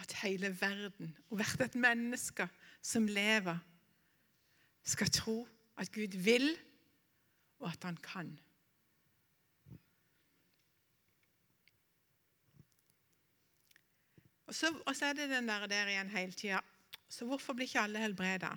at 0.00 0.12
hele 0.22 0.52
verden, 0.60 1.16
og 1.30 1.40
hvert 1.40 1.60
et 1.64 1.74
menneske 1.74 2.48
som 2.82 3.08
lever, 3.08 3.58
skal 4.84 5.10
tro 5.12 5.48
at 5.76 5.92
Gud 5.92 6.16
vil, 6.24 6.52
og 7.58 7.68
at 7.72 7.84
han 7.84 7.96
kan. 7.96 8.32
Og 14.50 14.54
så, 14.54 14.82
og 14.86 14.96
så 14.96 15.06
er 15.06 15.12
det 15.12 15.28
den 15.30 15.48
der, 15.48 15.66
der 15.70 15.86
igjen 15.86 16.08
hele 16.10 16.32
tida. 16.32 16.58
Så 17.08 17.24
hvorfor 17.24 17.54
blir 17.54 17.68
ikke 17.68 17.80
alle 17.80 17.98
helbreda? 18.02 18.48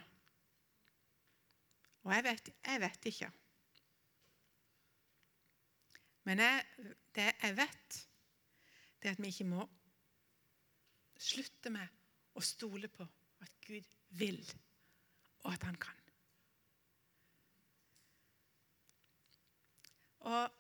Og 2.04 2.14
jeg 2.16 2.24
vet, 2.24 2.50
jeg 2.66 2.82
vet 2.82 3.06
ikke. 3.06 3.28
Men 6.24 6.40
jeg, 6.40 6.64
det 7.16 7.28
jeg 7.44 7.58
vet, 7.58 8.00
det 9.02 9.10
er 9.10 9.12
at 9.12 9.22
vi 9.22 9.30
ikke 9.30 9.46
må 9.52 9.68
slutte 11.18 11.70
med 11.70 12.02
å 12.34 12.42
stole 12.42 12.90
på 12.90 13.06
at 13.46 13.54
Gud 13.68 13.94
vil, 14.18 14.42
og 15.44 15.54
at 15.54 15.68
han 15.70 15.78
kan. 15.78 16.02
Og, 20.26 20.60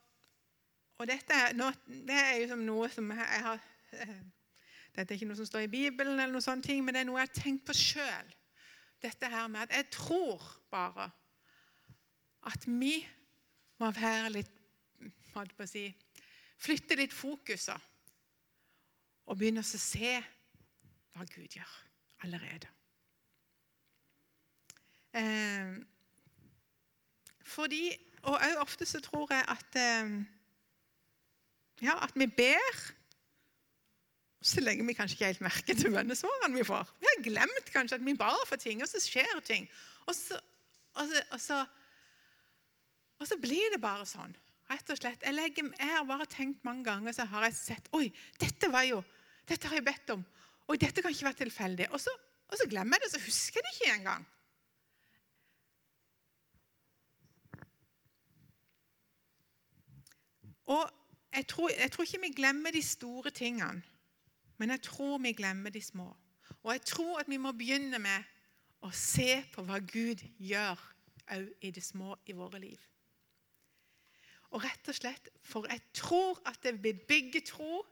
og 1.01 1.09
dette, 1.09 1.41
nå, 1.57 1.73
det 1.89 2.21
er 2.21 2.39
jo 2.43 2.53
som 2.53 2.65
noe 2.69 2.93
som 2.93 3.09
jeg 3.17 3.43
har 3.49 3.69
eh, 3.97 4.15
dette 4.93 5.13
er 5.13 5.17
ikke 5.17 5.27
noe 5.29 5.39
som 5.39 5.49
står 5.49 5.65
i 5.65 5.71
Bibelen, 5.71 6.19
eller 6.19 6.35
noe 6.35 6.45
sånne 6.45 6.65
ting, 6.65 6.83
men 6.85 6.93
det 6.93 7.01
er 7.01 7.09
noe 7.09 7.21
jeg 7.21 7.29
har 7.31 7.39
tenkt 7.39 7.65
på 7.65 7.75
sjøl. 7.77 8.33
Dette 9.03 9.29
her 9.29 9.47
med 9.51 9.65
at 9.65 9.73
jeg 9.75 9.89
tror 9.95 10.43
bare 10.71 11.09
at 12.47 12.67
vi 12.67 12.97
må 13.81 13.89
være 13.95 14.29
litt 14.35 14.51
holdt 15.33 15.55
på 15.57 15.65
å 15.65 15.69
si, 15.69 15.87
Flytte 16.63 16.95
litt 16.95 17.11
fokuset 17.11 17.89
og 19.27 19.35
begynne 19.35 19.63
å 19.63 19.67
se 19.67 20.13
hva 21.11 21.25
Gud 21.27 21.57
gjør 21.57 21.73
allerede. 22.23 22.69
Eh, 25.11 25.75
fordi, 27.43 27.91
Og 28.23 28.37
også 28.39 28.59
ofte 28.61 28.85
så 28.87 29.01
tror 29.03 29.33
jeg 29.33 29.43
at 29.51 29.75
eh, 29.75 30.13
ja, 31.83 31.97
at 31.99 32.13
vi 32.15 32.27
ber, 32.27 32.77
så 34.43 34.61
legger 34.63 34.83
vi 34.87 34.95
kanskje 34.97 35.15
ikke 35.15 35.29
helt 35.31 35.43
merke 35.45 35.75
til 35.77 35.93
bønnesvarene 35.93 36.57
vi 36.57 36.65
får. 36.67 36.89
Vi 36.99 37.07
har 37.07 37.21
glemt 37.23 37.69
kanskje 37.71 37.99
at 37.99 38.05
vi 38.05 38.15
bar 38.19 38.41
for 38.49 38.59
ting, 38.59 38.81
og 38.83 38.89
så 38.91 38.99
skjer 38.99 39.39
ting. 39.47 39.69
Og 40.07 40.15
så, 40.17 40.39
og 40.99 41.07
så, 41.07 41.21
og 41.31 41.41
så, 41.41 41.59
og 43.19 43.29
så 43.29 43.37
blir 43.39 43.71
det 43.71 43.79
bare 43.83 44.07
sånn. 44.09 44.35
Rett 44.71 44.91
og 44.91 44.99
slett. 44.99 45.23
Jeg, 45.23 45.35
legger, 45.37 45.69
jeg, 45.77 45.91
har 45.93 46.03
bare 46.07 46.27
tenkt 46.31 46.63
mange 46.67 46.85
ganger 46.87 47.15
så 47.15 47.27
har 47.29 47.47
jeg 47.47 47.55
sett 47.57 47.89
Oi, 47.95 48.07
dette 48.41 48.69
var 48.71 48.87
jo, 48.87 49.01
dette 49.47 49.69
har 49.69 49.79
jeg 49.79 49.87
bedt 49.87 50.13
om. 50.15 50.23
Oi, 50.67 50.77
dette 50.79 51.03
kan 51.03 51.13
ikke 51.13 51.29
være 51.29 51.41
tilfeldig. 51.43 51.89
Og 51.95 52.03
så, 52.03 52.13
og 52.47 52.59
så 52.59 52.67
glemmer 52.71 52.99
jeg 52.99 53.05
det, 53.05 53.11
så 53.15 53.23
husker 53.23 53.59
jeg 53.59 53.67
det 53.67 53.75
ikke 53.77 53.95
engang. 53.99 54.27
Og 60.73 60.83
jeg 61.33 61.47
tror, 61.47 61.71
jeg 61.75 61.91
tror, 61.91 62.03
ikke 62.03 62.21
vi 62.21 62.35
glemmer 62.37 62.71
de 62.71 62.81
store 62.81 63.31
tingene, 63.35 63.83
men 64.57 64.73
jeg 64.73 64.81
tror 64.85 65.17
vi 65.23 65.33
glemmer 65.33 65.73
de 65.73 65.81
små. 65.81 66.09
Og 66.63 66.71
jeg 66.71 66.81
tror 66.81 67.19
at 67.19 67.29
vi 67.29 67.37
må 67.37 67.51
begynne 67.51 67.99
med 67.99 68.23
å 68.83 68.91
se 68.95 69.43
på 69.53 69.63
hva 69.67 69.79
Gud 69.79 70.21
gjør 70.39 70.79
òg 71.33 71.47
i 71.63 71.71
det 71.71 71.83
små 71.83 72.17
i 72.27 72.35
våre 72.35 72.59
liv. 72.59 72.79
Og 74.53 74.61
rett 74.63 74.89
og 74.91 74.95
slett, 74.95 75.29
For 75.43 75.65
jeg 75.69 75.81
tror 75.93 76.41
at 76.45 76.59
det 76.63 76.83
vil 76.83 76.99
bygge 77.07 77.41
tro. 77.47 77.85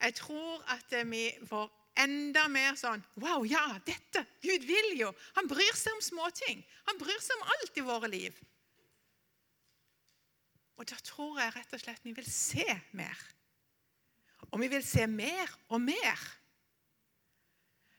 Jeg 0.00 0.14
tror 0.14 0.62
at 0.70 0.92
vi 1.10 1.32
får 1.48 1.72
enda 1.98 2.46
mer 2.48 2.76
sånn 2.78 3.02
Wow, 3.18 3.44
ja, 3.46 3.80
dette! 3.86 4.22
Gud 4.42 4.66
vil 4.68 4.94
jo! 5.00 5.10
Han 5.34 5.48
bryr 5.50 5.74
seg 5.74 5.96
om 5.96 6.04
småting. 6.04 6.62
Han 6.86 7.00
bryr 7.00 7.18
seg 7.20 7.40
om 7.40 7.50
alt 7.54 7.80
i 7.80 7.86
våre 7.88 8.10
liv. 8.12 8.38
Og 10.78 10.86
da 10.86 10.98
tror 11.02 11.40
jeg 11.42 11.54
rett 11.56 11.74
og 11.74 11.82
slett 11.82 12.06
vi 12.06 12.14
vil 12.14 12.30
se 12.30 12.66
mer. 12.94 13.18
Og 14.52 14.60
vi 14.60 14.68
vil 14.72 14.84
se 14.84 15.06
mer 15.06 15.50
og 15.68 15.80
mer. 15.80 16.22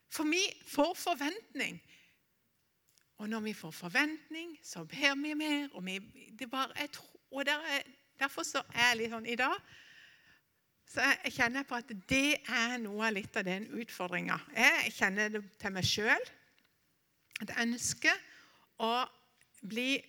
For 0.10 0.26
vi 0.26 0.42
får 0.68 0.94
forventning. 0.98 1.82
Og 3.20 3.30
når 3.30 3.40
vi 3.40 3.54
får 3.54 3.72
forventning, 3.72 4.58
så 4.64 4.84
ber 4.84 5.16
vi 5.22 5.34
mer. 5.34 5.68
Og, 5.74 5.86
vi, 5.86 6.00
det 6.40 6.50
bare, 6.50 6.72
jeg 6.80 6.92
tror, 6.92 7.20
og 7.32 7.46
der 7.46 7.60
er, 7.60 7.82
derfor 8.20 8.44
så 8.44 8.64
er 8.74 8.88
jeg 8.90 8.98
litt 9.04 9.14
sånn 9.14 9.30
i 9.30 9.38
dag 9.40 9.60
så 10.90 11.06
jeg 11.06 11.36
kjenner 11.36 11.66
på 11.70 11.78
at 11.78 11.92
det 12.10 12.40
er 12.50 12.80
noe 12.82 13.04
av 13.06 13.14
litt 13.14 13.36
av 13.38 13.46
den 13.46 13.68
utfordringa. 13.78 14.40
Jeg 14.56 14.94
kjenner 14.96 15.30
det 15.36 15.44
til 15.62 15.74
meg 15.76 15.86
sjøl. 15.86 16.24
At 17.44 17.52
jeg 17.52 17.68
ønsker 17.68 18.24
å 18.82 18.94
bli 19.70 20.00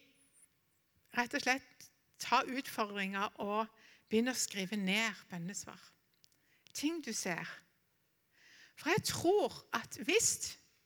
Rett 1.11 1.33
og 1.35 1.43
slett 1.43 1.87
ta 2.23 2.39
utfordringa 2.47 3.25
og 3.43 3.67
begynne 4.07 4.31
å 4.31 4.39
skrive 4.39 4.77
ned 4.79 5.11
bønnesvar. 5.27 5.81
Ting 6.77 7.01
du 7.05 7.13
ser. 7.17 7.47
For 8.79 8.93
jeg 8.95 9.05
tror 9.11 9.55
at 9.77 9.99
hvis 10.07 10.31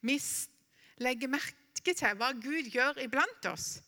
vi 0.05 0.19
legger 1.05 1.31
merke 1.31 1.95
til 1.95 2.17
hva 2.19 2.33
Gud 2.37 2.71
gjør 2.73 2.99
iblant 3.05 3.51
oss, 3.51 3.79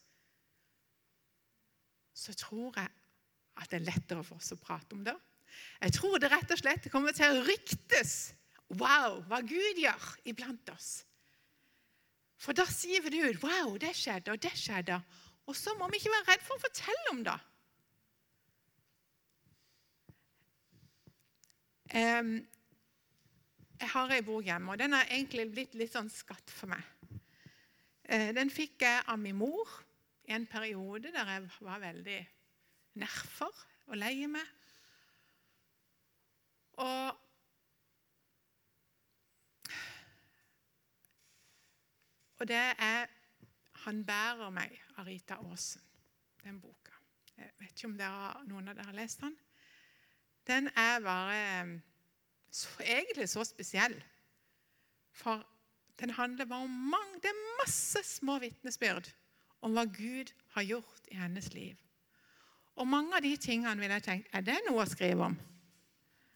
så 2.17 2.35
tror 2.37 2.79
jeg 2.79 2.93
at 3.57 3.73
det 3.73 3.81
er 3.81 3.89
lettere 3.89 4.25
for 4.25 4.41
oss 4.41 4.53
å 4.55 4.61
prate 4.61 4.97
om 4.97 5.03
det. 5.05 5.17
Jeg 5.81 5.97
tror 5.97 6.19
det 6.21 6.31
rett 6.33 6.53
og 6.53 6.61
slett 6.61 6.89
kommer 6.93 7.17
til 7.17 7.39
å 7.39 7.45
ryktes 7.47 8.15
wow, 8.81 9.21
hva 9.29 9.41
Gud 9.47 9.81
gjør 9.81 10.09
iblant 10.29 10.73
oss. 10.73 11.05
For 12.41 12.57
da 12.57 12.67
sier 12.69 13.05
vi 13.05 13.15
det 13.15 13.23
ut. 13.31 13.43
Wow, 13.45 13.77
det 13.81 13.95
skjedde, 13.97 14.35
og 14.35 14.43
det 14.43 14.53
skjedde. 14.59 14.99
Og 15.49 15.57
så 15.57 15.73
må 15.79 15.89
vi 15.89 16.01
ikke 16.01 16.13
være 16.13 16.35
redd 16.35 16.45
for 16.45 16.59
å 16.59 16.65
fortelle 16.67 17.13
om 17.15 17.23
det. 17.27 17.37
Jeg 21.93 23.89
har 23.93 24.13
ei 24.15 24.23
bok 24.25 24.45
hjemme, 24.45 24.73
og 24.73 24.79
den 24.79 24.93
har 24.97 25.07
egentlig 25.11 25.51
blitt 25.53 25.75
litt 25.79 25.93
sånn 25.93 26.11
skatt 26.11 26.51
for 26.51 26.73
meg. 26.73 26.83
Eh, 28.07 28.33
den 28.35 28.51
fikk 28.51 28.83
jeg 28.83 29.05
av 29.07 29.19
min 29.19 29.37
mor 29.39 29.71
i 30.27 30.35
en 30.35 30.47
periode 30.51 31.13
der 31.15 31.31
jeg 31.35 31.47
var 31.61 31.83
veldig 31.83 32.19
nerver 33.03 33.63
og 33.87 33.97
lei 33.99 34.27
meg. 34.31 34.47
Og 36.83 37.23
Og 42.37 42.49
det 42.49 42.75
er 42.79 43.07
'Han 43.73 44.05
bærer 44.05 44.51
meg' 44.51 44.83
av 44.99 45.07
Rita 45.07 45.35
Aasen, 45.35 45.81
den 46.45 46.61
boka. 46.61 46.93
Jeg 47.37 47.51
vet 47.59 47.71
ikke 47.71 47.87
om 47.87 47.99
dere, 47.99 48.47
noen 48.47 48.69
av 48.69 48.75
dere 48.75 48.85
har 48.85 48.93
lest 48.93 49.21
den. 49.21 49.39
Den 50.47 50.69
er 50.77 51.01
bare 51.01 51.81
så, 52.51 52.69
egentlig 52.81 53.29
så 53.29 53.45
spesiell. 53.45 54.05
For 55.13 55.47
den 56.01 56.11
handler 56.11 56.45
bare 56.45 56.63
om 56.63 56.71
mange, 56.71 57.15
det 57.23 57.31
er 57.31 57.57
masse 57.63 58.03
små 58.05 58.39
vitnesbyrd 58.39 59.11
om 59.61 59.73
hva 59.73 59.85
Gud 59.85 60.33
har 60.55 60.63
gjort 60.63 61.11
i 61.11 61.17
hennes 61.17 61.53
liv. 61.55 61.77
Og 62.77 62.89
mange 62.89 63.17
av 63.17 63.25
de 63.25 63.37
tingene 63.41 63.81
vil 63.81 63.91
jeg 63.91 64.05
tenke 64.05 64.29
Er 64.37 64.45
det 64.45 64.59
noe 64.67 64.85
å 64.85 64.89
skrive 64.89 65.31
om? 65.31 65.37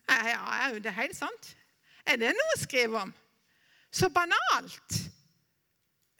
Det 0.09 0.87
er 0.89 0.97
helt 0.97 1.17
sant. 1.17 1.51
Er 2.09 2.17
det 2.19 2.33
noe 2.35 2.55
å 2.57 2.61
skrive 2.61 3.03
om? 3.05 3.13
Så 3.93 4.09
banalt. 4.09 4.97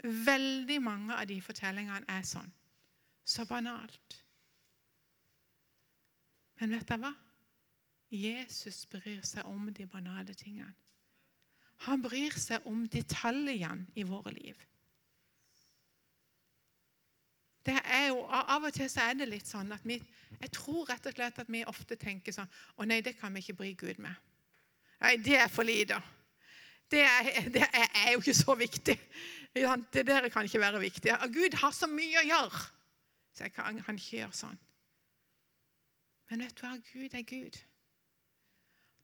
Veldig 0.05 0.79
mange 0.83 1.17
av 1.17 1.27
de 1.29 1.41
fortellingene 1.43 2.05
er 2.09 2.23
sånn. 2.27 2.53
Så 3.25 3.47
banalt. 3.49 4.21
Men 6.61 6.77
vet 6.77 6.89
dere 6.89 7.01
hva? 7.07 7.13
Jesus 8.11 8.85
bryr 8.91 9.23
seg 9.27 9.47
om 9.47 9.69
de 9.75 9.87
banale 9.87 10.35
tingene. 10.35 10.75
Han 11.87 12.03
bryr 12.03 12.35
seg 12.37 12.67
om 12.69 12.83
detaljene 12.93 13.87
i 13.97 14.05
våre 14.05 14.35
liv. 14.35 14.59
Det 17.65 17.77
er 17.85 18.07
jo, 18.09 18.25
Av 18.25 18.65
og 18.65 18.73
til 18.73 18.89
så 18.91 19.05
er 19.05 19.19
det 19.21 19.29
litt 19.29 19.49
sånn 19.49 19.71
at 19.73 19.85
vi 19.85 19.99
jeg 20.41 20.53
tror 20.57 20.89
rett 20.89 21.07
og 21.07 21.15
slett 21.15 21.39
at 21.43 21.51
vi 21.53 21.61
ofte 21.69 21.97
tenker 22.01 22.33
sånn 22.33 22.49
Å 22.81 22.87
nei, 22.89 23.01
det 23.05 23.17
kan 23.19 23.35
vi 23.35 23.43
ikke 23.45 23.59
bry 23.59 23.73
Gud 23.79 24.01
med. 24.01 24.17
Nei, 25.01 25.17
det 25.21 25.37
er 25.41 25.53
for 25.53 25.69
lite. 25.69 26.01
Det 26.91 27.05
er, 27.07 27.49
det 27.55 27.67
er 27.71 28.13
jo 28.15 28.21
ikke 28.23 28.35
så 28.37 28.57
viktig. 28.59 28.97
Det 29.55 30.05
der 30.07 30.29
kan 30.33 30.47
ikke 30.47 30.63
være 30.63 30.81
viktig. 30.83 31.13
Gud 31.33 31.57
har 31.63 31.73
så 31.75 31.89
mye 31.91 32.21
å 32.21 32.27
gjøre, 32.27 32.61
så 33.35 33.47
jeg 33.47 33.55
kan, 33.55 33.81
kan 33.87 33.99
ikke 33.99 34.21
gjøre 34.21 34.37
sånn. 34.37 34.59
Men 36.31 36.45
vet 36.45 36.57
du 36.59 36.65
hva? 36.65 36.77
Gud 36.93 37.17
er 37.19 37.27
Gud. 37.27 37.59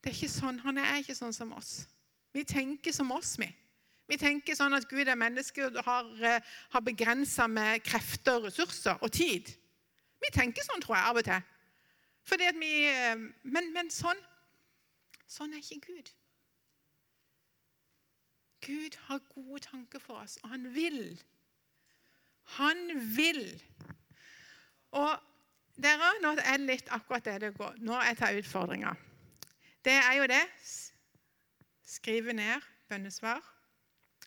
Det 0.02 0.12
er 0.12 0.16
ikke 0.16 0.32
sånn, 0.32 0.58
Han 0.62 0.78
er 0.78 0.98
ikke 1.00 1.14
sånn 1.18 1.34
som 1.34 1.52
oss. 1.52 1.86
Vi 2.32 2.44
tenker 2.44 2.92
som 2.92 3.10
oss, 3.12 3.36
vi. 3.38 3.48
Vi 4.06 4.16
tenker 4.20 4.54
sånn 4.54 4.76
at 4.76 4.86
Gud 4.88 5.08
er 5.08 5.18
menneske 5.18 5.66
og 5.66 5.78
har, 5.84 6.10
eh, 6.22 6.40
har 6.70 6.80
begrensa 6.80 7.46
med 7.48 7.82
krefter, 7.82 8.44
ressurser 8.44 8.98
og 9.02 9.10
tid. 9.12 9.50
Vi 10.22 10.30
tenker 10.32 10.62
sånn, 10.62 10.80
tror 10.80 10.96
jeg, 10.96 11.04
av 11.04 11.16
og 11.16 11.24
til. 11.24 11.42
Fordi 12.26 12.44
at 12.44 12.54
vi, 12.60 12.72
eh, 12.86 13.16
men, 13.42 13.72
men 13.72 13.90
sånn, 13.90 14.20
sånn 15.26 15.54
er 15.54 15.58
ikke 15.62 15.80
Gud. 15.88 16.12
Gud 18.66 18.96
har 19.06 19.18
gode 19.34 19.60
tanker 19.62 19.98
for 20.02 20.22
oss, 20.22 20.38
og 20.42 20.50
han 20.50 20.74
vil. 20.74 21.20
Han 22.58 22.90
vil. 23.16 23.62
Og 24.90 25.18
dere, 25.82 26.12
nå 26.22 26.34
er 26.38 26.56
det 26.56 26.66
litt 26.66 26.88
akkurat 26.94 27.24
det 27.24 27.40
det 27.40 27.54
går. 27.58 27.78
Nå 27.78 27.94
er 27.98 28.10
jeg 28.10 28.18
tar 28.22 28.38
utfordringa. 28.40 28.94
Det 29.86 29.94
er 29.94 30.16
jo 30.18 30.26
det. 30.26 30.42
Skrive 31.86 32.32
ned 32.34 32.64
bønnesvar 32.90 33.38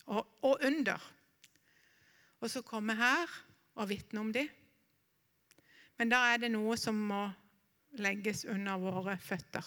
og, 0.06 0.24
og 0.42 0.62
under. 0.66 1.12
Og 2.40 2.50
så 2.50 2.62
komme 2.64 2.96
her 2.96 3.34
og 3.76 3.90
vitne 3.90 4.24
om 4.24 4.32
dem. 4.34 4.48
Men 6.00 6.12
da 6.14 6.22
er 6.32 6.40
det 6.40 6.52
noe 6.54 6.78
som 6.80 6.96
må 7.10 7.26
legges 8.00 8.46
under 8.48 8.80
våre 8.80 9.18
føtter, 9.20 9.66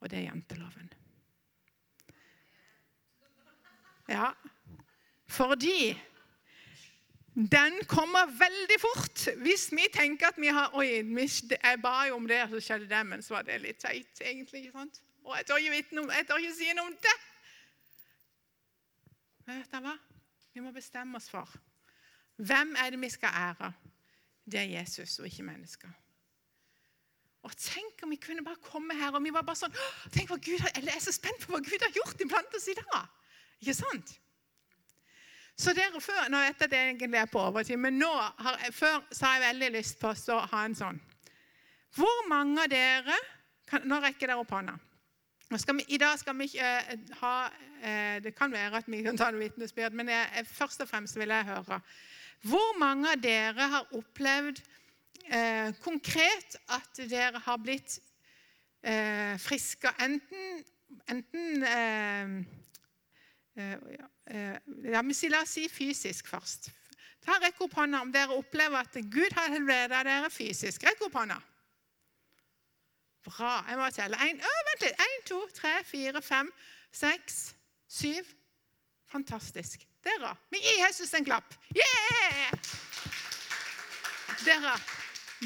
og 0.00 0.10
det 0.10 0.18
er 0.18 0.24
janteloven. 0.26 0.88
Ja, 4.10 4.32
fordi 5.30 5.92
den 7.34 7.78
kommer 7.88 8.26
veldig 8.26 8.78
fort. 8.80 9.24
Hvis 9.40 9.70
vi 9.72 9.86
tenker 9.92 10.28
at 10.28 10.40
vi 10.40 10.50
har 10.52 10.74
Oi, 10.76 10.86
jeg 10.92 11.78
ba 11.82 11.94
jo 12.08 12.18
om 12.20 12.28
det, 12.28 12.42
så 12.50 12.60
skjedde 12.60 12.88
det, 12.90 13.06
men 13.06 13.22
så 13.22 13.38
var 13.38 13.46
det 13.48 13.60
litt 13.62 13.80
teit, 13.80 14.20
egentlig. 14.20 14.66
ikke 14.66 14.78
sant? 14.78 15.00
Og 15.24 15.36
jeg 15.36 15.46
tør 15.46 16.42
ikke 16.42 16.54
si 16.56 16.72
noe 16.76 16.90
om 16.90 16.96
det. 17.02 17.18
Men 19.46 19.62
vet 19.62 19.72
dere 19.72 19.86
hva? 19.86 19.96
Vi 20.52 20.60
må 20.60 20.72
bestemme 20.72 21.16
oss 21.16 21.30
for 21.32 21.48
hvem 22.42 22.74
er 22.80 22.90
det 22.90 23.00
vi 23.00 23.10
skal 23.12 23.34
ære. 23.36 23.72
Det 24.44 24.60
er 24.60 24.72
Jesus 24.80 25.18
og 25.20 25.26
ikke 25.28 25.44
mennesker. 25.46 25.90
Og 27.42 27.54
Tenk 27.58 28.02
om 28.02 28.10
vi 28.10 28.20
kunne 28.22 28.44
bare 28.44 28.60
komme 28.62 28.94
her 28.98 29.14
og 29.14 29.22
vi 29.24 29.32
var 29.34 29.44
bare 29.46 29.58
sånn 29.58 29.74
tenk 30.14 30.30
hva 30.30 30.38
Gud, 30.38 30.60
har, 30.62 30.70
eller 30.76 30.92
Jeg 30.92 31.00
er 31.00 31.04
så 31.06 31.14
spent 31.14 31.42
på 31.42 31.54
hva 31.54 31.62
Gud 31.62 31.82
har 31.82 31.94
gjort 31.96 32.20
iblant 32.22 32.54
oss 32.58 32.68
i 32.70 32.76
dag. 32.78 33.08
Ikke 33.62 33.74
sant? 33.78 34.12
Så 35.62 35.70
dere 35.76 36.00
før, 36.02 36.26
Nå 36.32 36.40
vet 36.42 36.58
jeg 36.58 36.70
at 36.70 36.72
jeg 36.74 36.88
egentlig 36.90 37.18
er 37.20 37.28
på 37.30 37.40
overtid, 37.40 37.78
men 37.78 38.00
nå 38.00 38.10
har 38.10 38.58
før 38.74 39.02
så 39.14 39.28
har 39.28 39.36
jeg 39.36 39.44
veldig 39.44 39.68
lyst 39.76 40.00
på 40.00 40.10
å 40.10 40.38
ha 40.50 40.62
en 40.66 40.74
sånn. 40.74 40.98
Hvor 41.94 42.24
mange 42.30 42.64
av 42.64 42.72
dere 42.72 43.18
kan, 43.68 43.84
Nå 43.86 44.00
rekker 44.02 44.26
dere 44.26 44.42
opp 44.42 44.50
hånda. 44.52 44.74
Vi, 45.52 45.84
I 45.94 45.98
dag 46.00 46.16
skal 46.18 46.34
vi 46.38 46.48
ikke 46.48 46.70
uh, 46.88 47.12
ha 47.20 47.34
uh, 47.52 48.16
Det 48.24 48.32
kan 48.34 48.54
være 48.54 48.80
at 48.80 48.88
vi 48.88 49.02
kan 49.04 49.18
ta 49.20 49.28
en 49.28 49.38
vitnesbyrd, 49.38 49.94
men 49.94 50.08
jeg, 50.10 50.46
først 50.48 50.82
og 50.82 50.88
fremst 50.88 51.18
vil 51.20 51.30
jeg 51.30 51.46
høre 51.50 51.78
Hvor 52.48 52.78
mange 52.80 53.12
av 53.12 53.20
dere 53.22 53.68
har 53.76 53.92
opplevd 53.94 54.62
uh, 55.28 55.68
konkret 55.84 56.56
at 56.72 57.04
dere 57.10 57.44
har 57.44 57.60
blitt 57.62 58.00
friske 59.38 59.86
enten, 60.02 60.64
enten 61.06 61.62
ja, 63.56 63.78
ja, 64.84 65.02
men 65.02 65.16
La 65.30 65.42
oss 65.42 65.56
si 65.56 65.68
fysisk 65.68 66.28
først. 66.30 66.70
Ta 67.22 67.36
Rekk 67.42 67.60
opp 67.66 67.74
hånda 67.78 68.00
om 68.02 68.12
dere 68.12 68.34
opplever 68.34 68.80
at 68.80 68.96
Gud 69.12 69.34
har 69.36 69.52
helbredet 69.52 70.04
dere 70.08 70.30
fysisk. 70.32 70.82
Rekk 70.86 71.04
opp 71.06 71.18
hånda. 71.20 71.38
Bra. 73.22 73.52
Jeg 73.68 73.78
må 73.78 73.90
telle. 73.94 74.18
En, 74.18 74.40
å, 74.42 74.54
vent 74.68 74.86
litt. 74.86 75.02
Én, 75.04 75.20
to, 75.28 75.38
tre, 75.54 75.76
fire, 75.86 76.22
fem, 76.24 76.50
seks, 76.90 77.52
syv. 77.86 78.26
Fantastisk. 79.12 79.84
Dere, 80.02 80.32
vi 80.50 80.58
gir 80.58 80.80
Jesus 80.82 81.12
en 81.14 81.26
klapp. 81.26 81.54
Yeah! 81.76 82.56
Dere, 84.42 84.74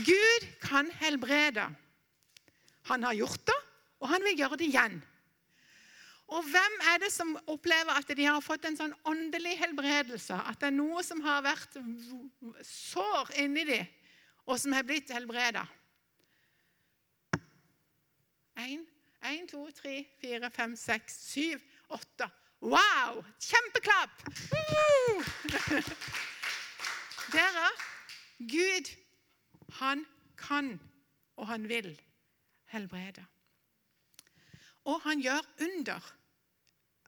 Gud 0.06 0.46
kan 0.62 0.88
helbrede. 1.02 1.66
Han 2.88 3.04
har 3.04 3.18
gjort 3.18 3.44
det, 3.50 3.58
og 4.00 4.08
han 4.08 4.24
vil 4.24 4.40
gjøre 4.40 4.58
det 4.62 4.70
igjen. 4.70 4.96
Og 6.26 6.42
hvem 6.42 6.80
er 6.92 6.98
det 6.98 7.12
som 7.14 7.36
opplever 7.46 7.94
at 7.94 8.08
de 8.18 8.24
har 8.26 8.40
fått 8.42 8.64
en 8.66 8.76
sånn 8.78 8.94
åndelig 9.06 9.54
helbredelse? 9.60 10.34
At 10.34 10.58
det 10.60 10.72
er 10.72 10.74
noe 10.74 11.02
som 11.06 11.20
har 11.22 11.44
vært 11.46 11.76
sår 12.66 13.30
inni 13.44 13.62
dem, 13.68 13.86
og 14.46 14.58
som 14.58 14.74
har 14.74 14.86
blitt 14.86 15.12
helbreda? 15.14 15.62
Én, 18.56 18.82
én, 19.22 19.46
to, 19.46 19.68
tre, 19.76 20.00
fire, 20.18 20.50
fem, 20.50 20.74
seks, 20.80 21.14
syv, 21.30 21.62
åtte. 21.94 22.26
Wow! 22.64 23.22
Kjempeklapp! 23.38 24.26
Dere, 27.34 27.68
Gud, 28.50 28.90
han 29.78 30.06
kan, 30.40 30.80
og 31.36 31.46
han 31.46 31.68
vil 31.68 32.00
helbrede. 32.72 33.26
Og 34.86 35.02
han 35.06 35.22
gjør 35.22 35.44
under. 35.66 36.08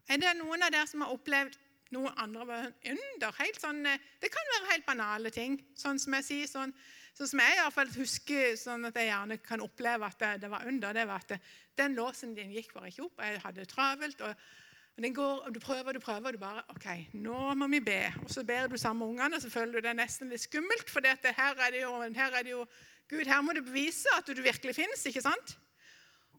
Er 0.09 0.21
det 0.23 0.37
noen 0.39 0.65
av 0.65 0.73
dere 0.75 0.89
som 0.89 1.05
har 1.05 1.15
opplevd 1.15 1.57
noe 1.95 2.13
andre 2.21 2.61
under? 2.91 3.35
Helt 3.39 3.61
sånn, 3.61 3.85
eh, 3.87 4.07
det 4.21 4.31
kan 4.35 4.53
være 4.55 4.71
helt 4.73 4.87
banale 4.87 5.33
ting. 5.35 5.59
Sånn 5.79 6.01
som 6.01 6.17
jeg 6.19 6.27
sier, 6.27 6.51
sånn, 6.51 6.73
sånn 7.15 7.33
som 7.33 7.43
jeg 7.45 7.57
i 7.57 7.61
hvert 7.61 7.77
fall 7.77 7.93
husker 7.97 8.57
sånn 8.61 8.89
at 8.89 8.97
jeg 8.99 9.11
gjerne 9.11 9.39
kan 9.45 9.65
oppleve 9.65 10.09
at 10.09 10.19
det, 10.19 10.33
det 10.45 10.51
var 10.51 10.67
under. 10.67 10.93
det 10.97 11.07
var 11.07 11.27
at 11.27 11.35
det, 11.35 11.41
Den 11.79 11.95
låsen 11.95 12.35
din 12.35 12.51
gikk 12.51 12.73
bare 12.75 12.91
ikke 12.91 13.05
opp. 13.05 13.21
Jeg 13.23 13.45
hadde 13.45 13.61
det 13.63 13.69
travelt. 13.69 14.21
og 14.21 14.35
og 14.99 15.05
den 15.05 15.15
går, 15.15 15.37
og 15.47 15.55
Du 15.55 15.61
prøver 15.61 15.93
du 15.93 16.01
prøver, 16.01 16.27
og 16.27 16.33
du 16.33 16.39
bare 16.39 16.63
OK, 16.75 16.87
nå 17.15 17.55
må 17.55 17.69
vi 17.71 17.79
be. 17.81 18.13
Og 18.25 18.31
så 18.35 18.43
ber 18.45 18.67
du 18.67 18.77
sammen 18.77 18.99
med 18.99 19.07
ungene, 19.07 19.37
og 19.37 19.43
så 19.43 19.51
føler 19.51 19.73
du 19.73 19.87
det 19.87 19.95
nesten 19.95 20.29
litt 20.29 20.43
skummelt. 20.43 20.91
For 20.91 21.01
her 21.07 21.15
er, 21.23 21.33
her 21.39 22.35
er 22.35 22.43
det 22.43 22.51
jo 22.51 22.67
Gud, 23.09 23.25
her 23.25 23.41
må 23.41 23.53
du 23.55 23.63
bevise 23.63 24.11
at 24.19 24.27
du 24.27 24.43
virkelig 24.43 24.75
finnes. 24.75 25.07
ikke 25.07 25.23
sant? 25.23 25.55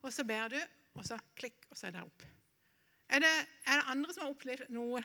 Og 0.04 0.12
så 0.14 0.24
ber 0.28 0.52
du, 0.52 0.60
og 1.00 1.08
så 1.08 1.18
klikk, 1.40 1.66
og 1.72 1.80
så 1.80 1.88
er 1.90 1.96
det 1.96 2.04
opp. 2.04 2.26
Er 3.10 3.24
det, 3.24 3.36
er 3.66 3.80
det 3.80 3.92
andre 3.94 4.14
som 4.14 4.26
har 4.26 4.34
opplevd 4.34 4.74
noe, 4.76 5.02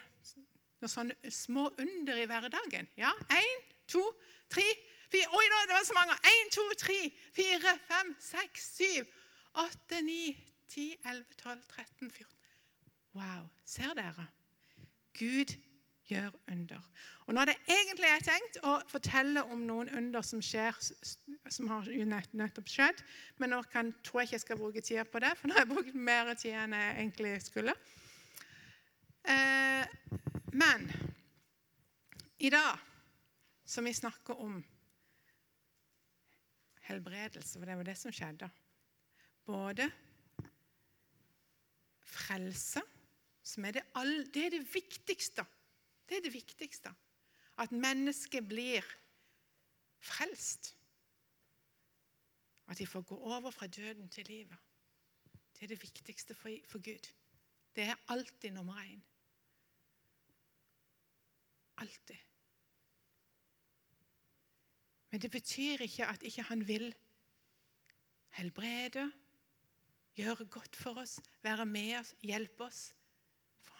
noe 0.83 0.91
sånne 0.91 1.33
små 1.33 1.71
under 1.81 2.21
i 2.21 2.27
hverdagen? 2.29 2.91
Ja? 3.01 3.13
Én, 3.33 3.63
to, 3.89 4.03
tre, 4.53 4.67
fire 5.13 5.31
Oi, 5.31 5.45
nå, 5.53 5.61
det 5.69 5.77
var 5.79 5.87
så 5.89 5.97
mange! 5.97 6.17
Én, 6.29 6.51
to, 6.53 6.65
tre, 6.81 6.99
fire, 7.37 7.77
fem, 7.89 8.13
seks, 8.21 8.67
syv, 8.77 9.13
åtte, 9.65 10.03
ni, 10.05 10.35
ti, 10.69 10.91
elleve, 11.07 11.39
tolv, 11.41 11.63
13, 11.71 12.11
14 12.11 12.33
Wow. 13.15 13.47
Ser 13.65 13.95
dere? 13.95 14.27
Gud 15.15 15.55
gjør 16.15 16.39
under. 16.53 16.87
Og 17.25 17.35
Nå 17.35 17.43
hadde 17.43 17.55
jeg 17.57 17.79
egentlig 17.79 18.11
tenkt 18.27 18.59
å 18.69 18.75
fortelle 18.91 19.45
om 19.53 19.63
noen 19.67 19.91
under 19.97 20.25
som 20.27 20.43
skjer, 20.45 20.77
som 21.49 21.71
har 21.73 21.89
nettopp 22.37 22.71
skjedd, 22.71 23.03
men 23.41 23.55
nå 23.55 23.63
kan, 23.73 23.93
tror 24.05 24.23
jeg 24.23 24.29
ikke 24.29 24.39
jeg 24.39 24.45
skal 24.45 24.61
bruke 24.61 24.85
tida 24.85 25.05
på 25.09 25.23
det, 25.25 25.33
for 25.39 25.49
nå 25.49 25.57
har 25.57 25.65
jeg 25.65 25.73
brukt 25.73 25.95
mer 25.97 26.33
tid 26.35 26.59
enn 26.65 26.77
jeg 26.77 26.97
egentlig 26.99 27.35
skulle. 27.47 27.77
Eh, 29.25 29.85
men 30.53 30.89
i 32.45 32.51
dag 32.53 32.81
som 33.65 33.85
vi 33.89 33.95
snakker 33.97 34.41
om 34.45 34.59
helbredelse, 36.85 37.59
for 37.59 37.65
det 37.65 37.79
var 37.81 37.89
det 37.89 37.97
som 37.99 38.13
skjedde 38.13 38.51
Både 39.45 39.91
frelse, 42.15 42.81
som 43.45 43.65
er 43.69 43.77
det, 43.77 43.83
all, 44.01 44.13
det 44.33 44.47
er 44.47 44.55
det 44.55 44.63
viktigste 44.73 45.45
det 46.09 46.17
er 46.17 46.23
det 46.23 46.35
viktigste. 46.35 46.93
At 47.59 47.73
mennesket 47.73 48.49
blir 48.49 48.85
frelst. 50.03 50.75
At 52.69 52.79
de 52.79 52.87
får 52.87 53.03
gå 53.03 53.17
over 53.17 53.51
fra 53.51 53.67
døden 53.67 54.09
til 54.09 54.27
livet. 54.27 54.59
Det 55.55 55.63
er 55.63 55.67
det 55.67 55.83
viktigste 55.83 56.35
for, 56.35 56.79
Gud. 56.79 57.11
Det 57.77 57.85
er 57.85 57.95
alltid 58.09 58.51
nummer 58.51 58.75
én. 58.83 59.01
Alltid. 61.77 62.17
Men 65.11 65.21
det 65.21 65.31
betyr 65.31 65.81
ikke 65.81 66.07
at 66.07 66.23
ikke 66.23 66.43
han 66.43 66.69
vil 66.69 66.95
helbrede, 68.31 69.13
gjøre 70.15 70.45
godt 70.45 70.77
for 70.77 70.99
oss, 70.99 71.21
være 71.43 71.67
med 71.67 71.99
oss, 71.99 72.15
hjelpe 72.23 72.65
oss 72.65 72.95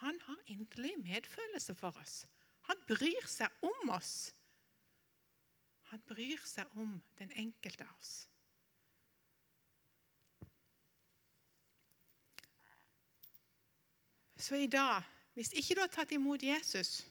han 0.03 0.21
har 0.21 0.37
inderlig 0.47 0.95
medfølelse 1.03 1.75
for 1.75 1.97
oss. 2.01 2.25
Han 2.69 2.81
bryr 2.89 3.27
seg 3.29 3.49
om 3.63 3.91
oss. 3.95 4.35
Han 5.93 6.03
bryr 6.09 6.41
seg 6.49 6.71
om 6.81 6.97
den 7.19 7.33
enkelte 7.39 7.85
av 7.87 7.99
oss. 7.99 8.15
Så 14.45 14.59
i 14.61 14.67
dag, 14.67 15.03
hvis 15.35 15.53
ikke 15.57 15.77
du 15.77 15.81
har 15.81 15.93
tatt 15.93 16.11
imot 16.13 16.43
Jesus, 16.43 17.05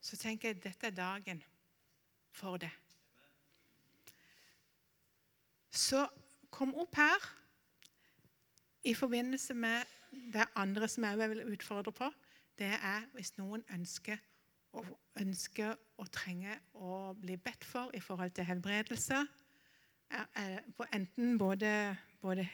så 0.00 0.16
tenker 0.16 0.48
jeg 0.48 0.56
at 0.56 0.64
dette 0.64 0.88
er 0.88 0.94
dagen 0.96 1.42
for 2.32 2.56
det. 2.56 2.70
Så 5.70 6.06
kom 6.52 6.72
opp 6.80 6.96
her 6.96 7.26
i 8.88 8.94
forbindelse 8.94 9.54
med 9.54 9.84
det 10.12 10.44
andre 10.56 10.88
som 10.88 11.04
jeg 11.04 11.30
vil 11.30 11.46
utfordre 11.52 11.92
på, 11.92 12.10
det 12.58 12.74
er 12.76 13.06
hvis 13.14 13.36
noen 13.38 13.64
ønsker 13.72 14.20
og 14.72 14.88
ønsker 15.20 15.76
og 16.00 16.10
trenger 16.12 16.60
å 16.74 17.12
bli 17.18 17.36
bedt 17.36 17.64
for 17.64 17.92
i 17.96 18.00
forhold 18.00 18.32
til 18.36 18.48
helbredelse. 18.48 19.20
Enten 20.92 21.38
både, 21.40 21.96
både, 22.20 22.46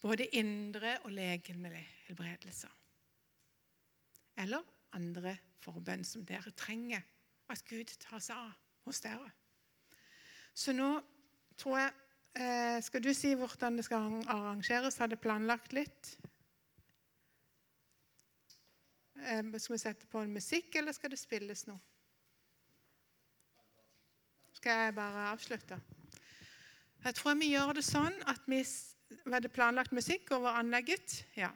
både 0.00 0.28
indre 0.36 0.98
og 1.04 1.12
legemlig 1.16 1.84
helbredelse. 2.06 2.68
Eller 4.36 4.64
andre 4.96 5.36
forbønn 5.64 6.04
som 6.04 6.24
dere 6.28 6.52
trenger 6.56 7.04
at 7.52 7.64
Gud 7.68 7.92
tar 8.00 8.20
seg 8.20 8.36
av 8.36 8.52
hos 8.86 9.00
dere. 9.04 9.30
Så 10.56 10.72
nå 10.76 10.88
tror 11.60 11.78
jeg 11.80 11.94
Eh, 12.36 12.82
skal 12.82 13.00
du 13.00 13.14
si 13.16 13.30
hvordan 13.32 13.78
det 13.78 13.84
skal 13.86 14.18
arrangeres? 14.28 14.98
Har 15.00 15.08
det 15.08 15.16
planlagt 15.20 15.72
litt? 15.72 16.08
Eh, 19.16 19.40
skal 19.56 19.72
vi 19.72 19.78
sette 19.78 20.06
på 20.06 20.20
en 20.20 20.34
musikk, 20.34 20.74
eller 20.76 20.92
skal 20.92 21.10
det 21.14 21.18
spilles 21.18 21.64
noe? 21.66 21.80
Skal 24.52 24.82
jeg 24.82 24.94
bare 24.98 25.30
avslutte? 25.30 25.78
Jeg 27.04 27.14
tror 27.14 27.38
vi 27.40 27.48
gjør 27.54 27.72
det 27.78 27.84
sånn 27.86 28.20
at 28.26 28.44
vi 28.50 28.64
Var 29.24 29.38
det 29.40 29.52
planlagt 29.54 29.92
musikk 29.94 30.32
over 30.34 30.56
anlegget? 30.58 31.20
Ja. 31.36 31.52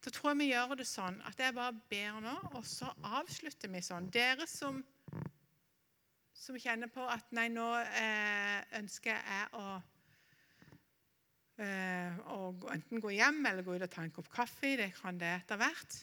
Så 0.00 0.10
tror 0.10 0.30
jeg 0.30 0.38
vi 0.38 0.46
gjør 0.48 0.72
det 0.80 0.86
sånn 0.88 1.18
at 1.28 1.38
jeg 1.38 1.52
bare 1.54 1.74
ber 1.90 2.16
nå, 2.24 2.32
og 2.56 2.64
så 2.64 2.88
avslutter 3.04 3.68
vi 3.68 3.82
sånn. 3.84 4.08
Dere 4.08 4.46
som, 4.48 4.80
som 6.32 6.56
kjenner 6.56 6.88
på 6.88 7.04
at 7.04 7.28
nei, 7.36 7.50
nå 7.52 7.66
eh, 7.82 8.64
ønsker 8.80 9.12
jeg 9.12 9.50
å, 9.52 9.66
eh, 11.62 12.18
å 12.30 12.52
enten 12.72 13.02
gå 13.02 13.12
hjem 13.16 13.42
eller 13.46 13.66
gå 13.66 13.76
ut 13.76 13.84
og 13.86 13.92
ta 13.92 14.04
en 14.04 14.14
kopp 14.14 14.30
kaffe. 14.32 14.76
Det 14.80 14.92
kan 14.98 15.18
det 15.20 15.30
etter 15.40 15.60
hvert. 15.60 15.98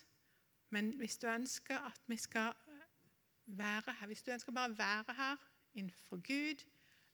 Men 0.76 0.94
hvis 1.00 1.18
du 1.22 1.28
ønsker 1.32 1.80
at 1.88 2.02
vi 2.12 2.18
skal 2.20 2.54
være 3.46 3.94
her, 4.00 4.08
hvis 4.10 4.24
du 4.26 4.34
ønsker 4.34 4.56
bare 4.56 4.74
å 4.74 4.78
være 4.78 5.16
her 5.18 5.44
innenfor 5.76 6.22
Gud, 6.26 6.64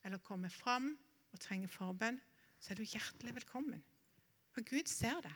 eller 0.04 0.22
komme 0.26 0.50
fram 0.50 0.94
og 1.32 1.40
trenger 1.40 1.70
forbønn, 1.72 2.20
så 2.62 2.74
er 2.74 2.80
du 2.80 2.86
hjertelig 2.86 3.36
velkommen. 3.36 3.84
For 4.52 4.66
Gud 4.68 4.90
ser 4.90 5.22
det, 5.24 5.34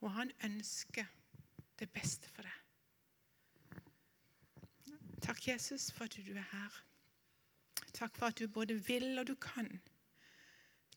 og 0.00 0.12
han 0.16 0.32
ønsker 0.44 1.06
det 1.80 1.88
beste 1.92 2.28
for 2.28 2.46
deg. 2.46 2.56
Takk, 5.20 5.46
Jesus, 5.48 5.90
for 5.92 6.08
at 6.08 6.16
du 6.16 6.32
er 6.32 6.46
her. 6.52 6.76
Takk 7.92 8.16
for 8.16 8.30
at 8.30 8.38
du 8.40 8.48
både 8.48 8.76
vil 8.86 9.18
og 9.20 9.26
du 9.28 9.34
kan. 9.40 9.68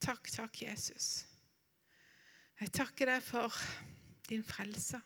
Takk, 0.03 0.27
takk, 0.27 0.57
Jesus. 0.61 1.23
Jeg 2.59 2.71
takker 2.75 3.07
deg 3.07 3.21
for 3.23 3.55
din 4.27 4.43
frelse. 4.43 4.99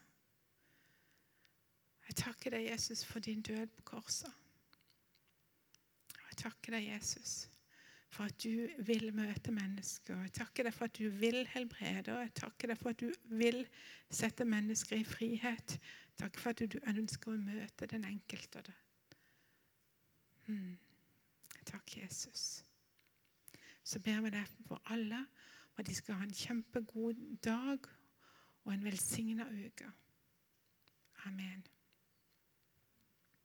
Jeg 2.07 2.15
takker 2.17 2.55
deg, 2.55 2.71
Jesus, 2.71 3.03
for 3.05 3.21
din 3.21 3.43
død 3.45 3.67
på 3.77 3.85
korset. 3.91 4.33
Jeg 6.17 6.39
takker 6.41 6.73
deg, 6.79 6.87
Jesus, 6.95 7.35
for 8.09 8.25
at 8.25 8.41
du 8.41 8.65
vil 8.89 9.13
møte 9.13 9.53
mennesker. 9.53 10.17
Jeg 10.25 10.33
takker 10.39 10.65
deg 10.65 10.73
for 10.73 10.89
at 10.89 10.97
du 10.97 11.13
vil 11.21 11.43
helbrede, 11.53 12.17
jeg 12.17 12.33
takker 12.41 12.73
deg 12.73 12.81
for 12.81 12.95
at 12.95 13.01
du 13.03 13.37
vil 13.37 13.61
sette 14.09 14.49
mennesker 14.49 14.97
i 14.97 15.05
frihet. 15.05 15.77
Takk 16.17 16.41
for 16.41 16.55
at 16.55 16.65
du 16.65 16.79
ønsker 16.89 17.35
å 17.35 17.41
møte 17.41 17.89
den 17.93 18.07
enkelte. 18.09 18.65
Mm. 20.49 20.73
Takk, 21.69 21.99
Jesus. 22.01 22.63
Så 23.87 23.99
ber 23.99 24.21
vi 24.21 24.29
derfor 24.29 24.63
for 24.67 24.81
alle 24.85 25.25
at 25.77 25.87
de 25.87 25.95
skal 25.95 26.15
ha 26.15 26.23
en 26.23 26.33
kjempegod 26.33 27.37
dag 27.43 27.79
og 28.63 28.73
en 28.73 28.83
velsigna 28.83 29.45
uke. 29.47 29.91
Amen. 31.25 31.67